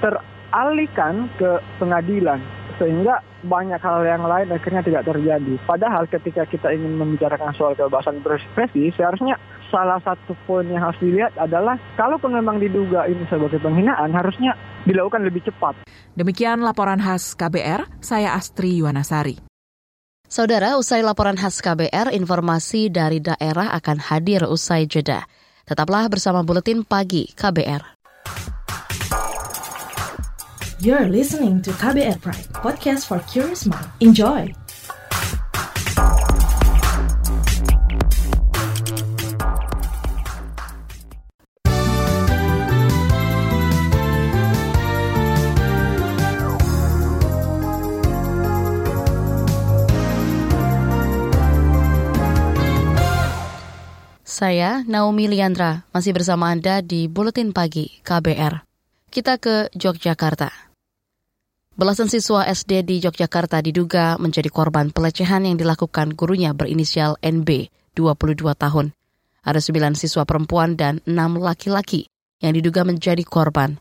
teralihkan 0.00 1.28
ke 1.36 1.60
pengadilan 1.76 2.40
sehingga 2.80 3.22
banyak 3.44 3.78
hal 3.78 4.02
yang 4.02 4.24
lain 4.24 4.48
akhirnya 4.50 4.82
tidak 4.82 5.04
terjadi. 5.04 5.54
Padahal 5.68 6.08
ketika 6.08 6.48
kita 6.48 6.72
ingin 6.72 6.96
membicarakan 6.96 7.52
soal 7.54 7.76
kebebasan 7.76 8.24
berekspresi, 8.24 8.88
seharusnya 8.96 9.36
salah 9.74 9.98
satu 10.06 10.38
poin 10.46 10.62
yang 10.70 10.78
harus 10.78 10.94
dilihat 11.02 11.34
adalah 11.34 11.74
kalaupun 11.98 12.30
memang 12.30 12.62
diduga 12.62 13.10
ini 13.10 13.26
sebagai 13.26 13.58
penghinaan, 13.58 14.14
harusnya 14.14 14.54
dilakukan 14.86 15.26
lebih 15.26 15.42
cepat. 15.42 15.82
Demikian 16.14 16.62
laporan 16.62 17.02
khas 17.02 17.34
KBR, 17.34 17.98
saya 17.98 18.38
Astri 18.38 18.78
Yuwanasari. 18.78 19.42
Saudara, 20.30 20.78
usai 20.78 21.02
laporan 21.02 21.34
khas 21.34 21.58
KBR, 21.58 22.14
informasi 22.14 22.86
dari 22.94 23.18
daerah 23.18 23.74
akan 23.74 23.98
hadir 23.98 24.46
usai 24.46 24.86
jeda. 24.86 25.26
Tetaplah 25.66 26.06
bersama 26.06 26.46
Buletin 26.46 26.86
Pagi 26.86 27.26
KBR. 27.34 27.82
You're 30.84 31.08
listening 31.08 31.64
to 31.64 31.72
KBR 31.80 32.20
Pride, 32.20 32.50
podcast 32.60 33.08
for 33.08 33.18
curious 33.24 33.64
mind. 33.64 33.88
Enjoy! 34.04 34.63
Saya 54.44 54.84
Naomi 54.84 55.24
Liandra, 55.24 55.88
masih 55.88 56.12
bersama 56.12 56.52
Anda 56.52 56.84
di 56.84 57.08
Buletin 57.08 57.56
Pagi 57.56 57.88
KBR. 58.04 58.60
Kita 59.08 59.40
ke 59.40 59.72
Yogyakarta. 59.72 60.52
Belasan 61.72 62.12
siswa 62.12 62.44
SD 62.44 62.84
di 62.84 63.00
Yogyakarta 63.00 63.64
diduga 63.64 64.20
menjadi 64.20 64.52
korban 64.52 64.92
pelecehan 64.92 65.48
yang 65.48 65.56
dilakukan 65.56 66.12
gurunya 66.12 66.52
berinisial 66.52 67.16
NB, 67.24 67.72
22 67.96 68.52
tahun. 68.52 68.92
Ada 69.48 69.64
9 69.64 69.96
siswa 69.96 70.28
perempuan 70.28 70.76
dan 70.76 71.00
6 71.08 71.40
laki-laki 71.40 72.12
yang 72.44 72.52
diduga 72.52 72.84
menjadi 72.84 73.24
korban. 73.24 73.80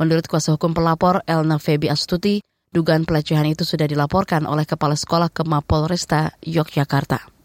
Menurut 0.00 0.24
kuasa 0.24 0.56
hukum 0.56 0.72
pelapor 0.72 1.20
Elna 1.28 1.60
Febi 1.60 1.92
Astuti, 1.92 2.40
dugaan 2.72 3.04
pelecehan 3.04 3.44
itu 3.44 3.68
sudah 3.68 3.84
dilaporkan 3.84 4.48
oleh 4.48 4.64
Kepala 4.64 4.96
Sekolah 4.96 5.28
ke 5.28 5.44
Mapolresta 5.44 6.32
Yogyakarta. 6.40 7.37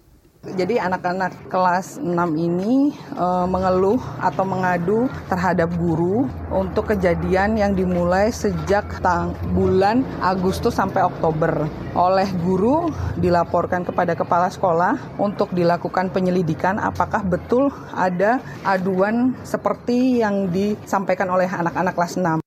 Jadi 0.43 0.75
anak-anak 0.75 1.47
kelas 1.47 2.03
6 2.03 2.11
ini 2.35 2.91
e, 3.15 3.27
mengeluh 3.47 3.95
atau 4.19 4.43
mengadu 4.43 5.07
terhadap 5.31 5.71
guru 5.79 6.27
untuk 6.51 6.91
kejadian 6.91 7.55
yang 7.55 7.71
dimulai 7.71 8.27
sejak 8.27 8.99
tang 8.99 9.31
bulan 9.55 10.03
Agustus 10.19 10.75
sampai 10.75 11.07
Oktober. 11.07 11.63
Oleh 11.95 12.27
guru 12.43 12.91
dilaporkan 13.15 13.87
kepada 13.87 14.19
kepala 14.19 14.51
sekolah 14.51 15.15
untuk 15.15 15.55
dilakukan 15.55 16.11
penyelidikan 16.11 16.75
apakah 16.75 17.23
betul 17.23 17.71
ada 17.95 18.43
aduan 18.67 19.39
seperti 19.47 20.19
yang 20.19 20.51
disampaikan 20.51 21.31
oleh 21.31 21.47
anak-anak 21.47 21.95
kelas 21.95 22.19
6. 22.19 22.43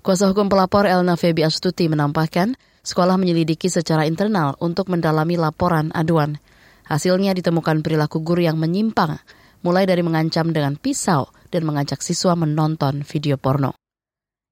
Kuasa 0.00 0.32
hukum 0.32 0.48
pelapor 0.48 0.88
Elna 0.88 1.20
Febi 1.20 1.44
Astuti 1.44 1.92
menambahkan, 1.92 2.56
sekolah 2.80 3.20
menyelidiki 3.20 3.68
secara 3.68 4.08
internal 4.08 4.56
untuk 4.64 4.88
mendalami 4.88 5.36
laporan 5.36 5.92
aduan. 5.92 6.40
Hasilnya 6.88 7.36
ditemukan 7.36 7.84
perilaku 7.84 8.24
guru 8.24 8.48
yang 8.48 8.56
menyimpang, 8.56 9.20
mulai 9.60 9.84
dari 9.84 10.00
mengancam 10.00 10.48
dengan 10.48 10.80
pisau 10.80 11.28
dan 11.52 11.68
mengajak 11.68 12.00
siswa 12.00 12.32
menonton 12.32 13.04
video 13.04 13.36
porno. 13.36 13.76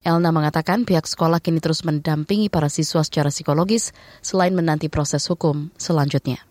Elna 0.04 0.30
mengatakan 0.30 0.84
pihak 0.84 1.08
sekolah 1.08 1.40
kini 1.40 1.58
terus 1.58 1.82
mendampingi 1.82 2.52
para 2.52 2.68
siswa 2.68 3.02
secara 3.02 3.32
psikologis 3.32 3.90
selain 4.20 4.52
menanti 4.52 4.86
proses 4.92 5.24
hukum 5.26 5.72
selanjutnya. 5.80 6.44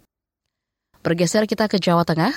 Bergeser 1.06 1.46
kita 1.46 1.70
ke 1.70 1.78
Jawa 1.78 2.02
Tengah, 2.04 2.34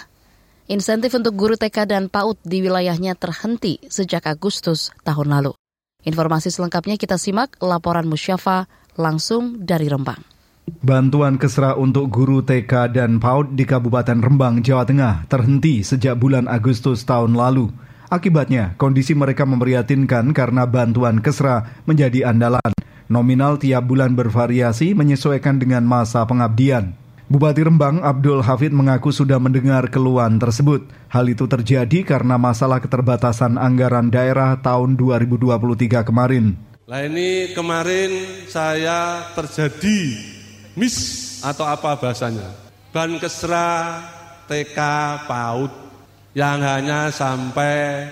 insentif 0.68 1.16
untuk 1.16 1.32
guru 1.34 1.56
TK 1.56 1.88
dan 1.88 2.04
PAUD 2.12 2.38
di 2.44 2.60
wilayahnya 2.60 3.16
terhenti 3.16 3.80
sejak 3.88 4.28
Agustus 4.28 4.92
tahun 5.02 5.32
lalu. 5.32 5.56
Informasi 6.04 6.52
selengkapnya 6.52 7.00
kita 7.00 7.16
simak 7.16 7.56
laporan 7.64 8.06
Musyafa 8.06 8.68
langsung 8.94 9.64
dari 9.64 9.88
Rembang. 9.88 10.37
Bantuan 10.68 11.40
kesra 11.40 11.72
untuk 11.72 12.12
guru 12.12 12.44
TK 12.44 12.92
dan 12.92 13.16
PAUD 13.16 13.56
di 13.56 13.64
Kabupaten 13.64 14.20
Rembang, 14.20 14.60
Jawa 14.60 14.84
Tengah 14.84 15.24
terhenti 15.24 15.80
sejak 15.80 16.20
bulan 16.20 16.44
Agustus 16.44 17.08
tahun 17.08 17.32
lalu. 17.32 17.72
Akibatnya, 18.12 18.76
kondisi 18.76 19.16
mereka 19.16 19.48
memprihatinkan 19.48 20.32
karena 20.36 20.68
bantuan 20.68 21.24
kesra 21.24 21.80
menjadi 21.88 22.28
andalan. 22.28 22.72
Nominal 23.08 23.56
tiap 23.56 23.88
bulan 23.88 24.12
bervariasi 24.12 24.92
menyesuaikan 24.92 25.56
dengan 25.56 25.88
masa 25.88 26.28
pengabdian. 26.28 26.92
Bupati 27.28 27.60
Rembang 27.60 28.00
Abdul 28.00 28.40
Hafid 28.40 28.72
mengaku 28.72 29.12
sudah 29.12 29.36
mendengar 29.36 29.92
keluhan 29.92 30.40
tersebut. 30.40 30.88
Hal 31.12 31.28
itu 31.28 31.44
terjadi 31.44 32.04
karena 32.04 32.40
masalah 32.40 32.80
keterbatasan 32.80 33.60
anggaran 33.60 34.08
daerah 34.08 34.56
tahun 34.60 34.96
2023 34.96 36.08
kemarin. 36.08 36.56
Nah 36.88 37.04
ini 37.04 37.52
kemarin 37.52 38.12
saya 38.48 39.28
terjadi 39.36 40.37
mis 40.74 40.96
atau 41.40 41.64
apa 41.64 41.96
bahasanya 41.96 42.50
ban 42.92 43.14
kesra 43.20 44.02
TK 44.48 44.78
PAUD 45.28 45.72
yang 46.36 46.60
hanya 46.60 47.12
sampai 47.12 48.08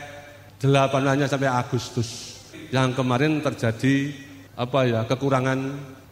delapan 0.60 1.16
hanya 1.16 1.26
sampai 1.28 1.48
Agustus 1.52 2.40
yang 2.72 2.96
kemarin 2.96 3.40
terjadi 3.44 4.12
apa 4.56 4.88
ya 4.88 5.04
kekurangan 5.04 5.58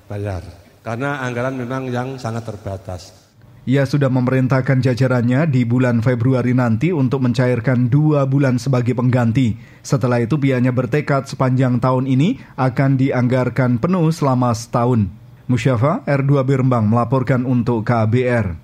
bayar 0.08 0.44
karena 0.84 1.24
anggaran 1.24 1.56
memang 1.56 1.88
yang 1.88 2.20
sangat 2.20 2.44
terbatas. 2.44 3.24
Ia 3.64 3.88
sudah 3.88 4.12
memerintahkan 4.12 4.84
jajarannya 4.84 5.48
di 5.48 5.64
bulan 5.64 6.04
Februari 6.04 6.52
nanti 6.52 6.92
untuk 6.92 7.24
mencairkan 7.24 7.88
dua 7.88 8.28
bulan 8.28 8.60
sebagai 8.60 8.92
pengganti. 8.92 9.56
Setelah 9.80 10.20
itu 10.20 10.36
pihaknya 10.36 10.68
bertekad 10.68 11.24
sepanjang 11.24 11.80
tahun 11.80 12.04
ini 12.04 12.44
akan 12.60 13.00
dianggarkan 13.00 13.80
penuh 13.80 14.12
selama 14.12 14.52
setahun. 14.52 15.08
Musyafa 15.44 16.00
R2 16.08 16.40
Birembang 16.40 16.88
melaporkan 16.88 17.44
untuk 17.44 17.84
KBR. 17.84 18.56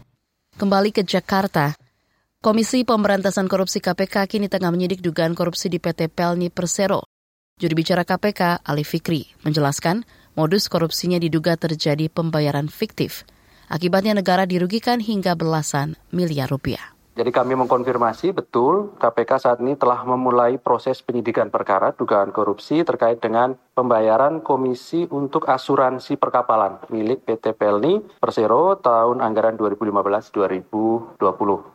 Kembali 0.57 0.91
ke 0.97 1.05
Jakarta, 1.05 1.77
Komisi 2.41 2.89
Pemberantasan 2.89 3.53
Korupsi 3.53 3.85
KPK 3.85 4.25
kini 4.25 4.49
tengah 4.49 4.73
menyidik 4.73 5.05
dugaan 5.05 5.37
korupsi 5.37 5.69
di 5.69 5.77
PT 5.77 6.09
Pelni 6.09 6.49
Persero. 6.49 7.05
Juru 7.61 7.77
bicara 7.77 8.01
KPK, 8.09 8.65
Ali 8.65 8.89
Fikri, 8.89 9.29
menjelaskan 9.45 10.09
modus 10.33 10.73
korupsinya 10.73 11.21
diduga 11.21 11.61
terjadi 11.61 12.09
pembayaran 12.09 12.73
fiktif. 12.73 13.29
Akibatnya 13.69 14.17
negara 14.17 14.49
dirugikan 14.49 15.05
hingga 15.05 15.37
belasan 15.37 16.01
miliar 16.17 16.49
rupiah. 16.49 16.97
Jadi 17.21 17.37
kami 17.37 17.53
mengkonfirmasi 17.53 18.33
betul 18.33 18.97
KPK 18.97 19.31
saat 19.37 19.61
ini 19.61 19.77
telah 19.77 20.09
memulai 20.09 20.57
proses 20.57 21.05
penyidikan 21.05 21.53
perkara 21.53 21.93
dugaan 21.93 22.33
korupsi 22.33 22.81
terkait 22.81 23.21
dengan 23.21 23.61
pembayaran 23.77 24.41
komisi 24.41 25.05
untuk 25.05 25.45
asuransi 25.45 26.17
perkapalan 26.17 26.81
milik 26.89 27.29
PT 27.29 27.53
Pelni 27.61 28.01
Persero 28.17 28.81
tahun 28.81 29.21
anggaran 29.21 29.61
2015-2020 29.61 31.21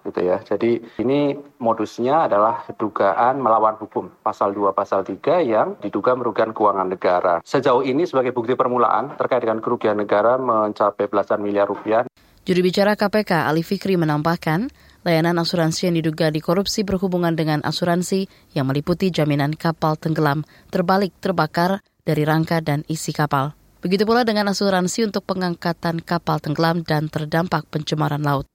gitu 0.09 0.19
ya. 0.25 0.41
Jadi 0.41 0.81
ini 0.97 1.37
modusnya 1.61 2.25
adalah 2.25 2.65
dugaan 2.73 3.37
melawan 3.37 3.77
hukum 3.77 4.09
pasal 4.25 4.49
2 4.49 4.73
pasal 4.73 5.05
3 5.05 5.45
yang 5.45 5.77
diduga 5.77 6.17
merugikan 6.17 6.57
keuangan 6.57 6.89
negara. 6.89 7.45
Sejauh 7.45 7.85
ini 7.85 8.09
sebagai 8.09 8.33
bukti 8.33 8.57
permulaan 8.57 9.13
terkait 9.13 9.45
dengan 9.45 9.61
kerugian 9.61 10.01
negara 10.01 10.41
mencapai 10.41 11.05
belasan 11.05 11.45
miliar 11.45 11.69
rupiah. 11.69 12.01
Juru 12.45 12.61
bicara 12.61 12.93
KPK 12.93 13.49
Ali 13.49 13.65
Fikri 13.65 13.97
menambahkan, 13.97 14.69
layanan 15.05 15.37
asuransi 15.37 15.87
yang 15.87 15.95
diduga 16.01 16.33
dikorupsi 16.33 16.81
berhubungan 16.81 17.37
dengan 17.37 17.61
asuransi 17.61 18.25
yang 18.57 18.65
meliputi 18.65 19.13
jaminan 19.13 19.53
kapal 19.53 19.93
tenggelam, 19.95 20.41
terbalik, 20.73 21.13
terbakar 21.21 21.85
dari 22.01 22.25
rangka 22.25 22.59
dan 22.59 22.81
isi 22.89 23.13
kapal. 23.13 23.53
Begitu 23.85 24.01
pula 24.01 24.25
dengan 24.25 24.49
asuransi 24.49 25.05
untuk 25.05 25.29
pengangkatan 25.29 26.01
kapal 26.01 26.41
tenggelam 26.41 26.81
dan 26.81 27.05
terdampak 27.05 27.69
pencemaran 27.69 28.25
laut. 28.25 28.49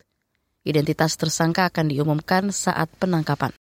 Identitas 0.67 1.15
tersangka 1.15 1.71
akan 1.71 1.95
diumumkan 1.95 2.51
saat 2.51 2.91
penangkapan. 2.99 3.55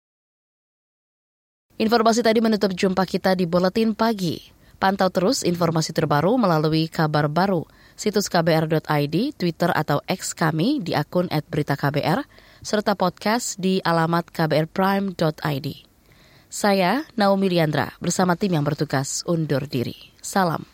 Informasi 1.77 2.23
tadi 2.23 2.39
menutup 2.39 2.71
jumpa 2.73 3.03
kita 3.05 3.35
di 3.35 3.45
Buletin 3.45 3.93
Pagi. 3.93 4.41
Pantau 4.79 5.11
terus 5.11 5.43
informasi 5.43 5.91
terbaru 5.91 6.39
melalui 6.39 6.87
kabar 6.87 7.27
baru 7.27 7.67
situs 7.97 8.29
kbr.id, 8.29 9.17
Twitter 9.35 9.73
atau 9.73 10.05
X 10.05 10.37
kami 10.37 10.85
di 10.85 10.93
akun 10.93 11.27
@beritaKBR, 11.33 12.23
serta 12.67 12.99
podcast 12.99 13.63
di 13.63 13.79
alamat 13.79 14.35
kbrprime.id. 14.35 15.69
Saya 16.51 17.07
Naomi 17.15 17.47
Liandra 17.47 17.95
bersama 18.03 18.35
tim 18.35 18.59
yang 18.59 18.67
bertugas 18.67 19.23
undur 19.23 19.71
diri. 19.71 19.95
Salam. 20.19 20.67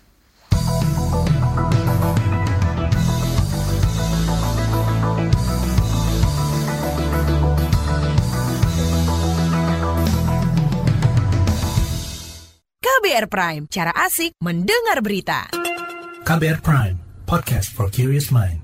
KBR 12.81 13.29
Prime, 13.29 13.69
cara 13.69 13.93
asik 13.93 14.33
mendengar 14.41 15.05
berita. 15.05 15.53
KBR 16.25 16.65
Prime, 16.65 16.97
podcast 17.29 17.69
for 17.69 17.93
curious 17.93 18.33
mind. 18.33 18.62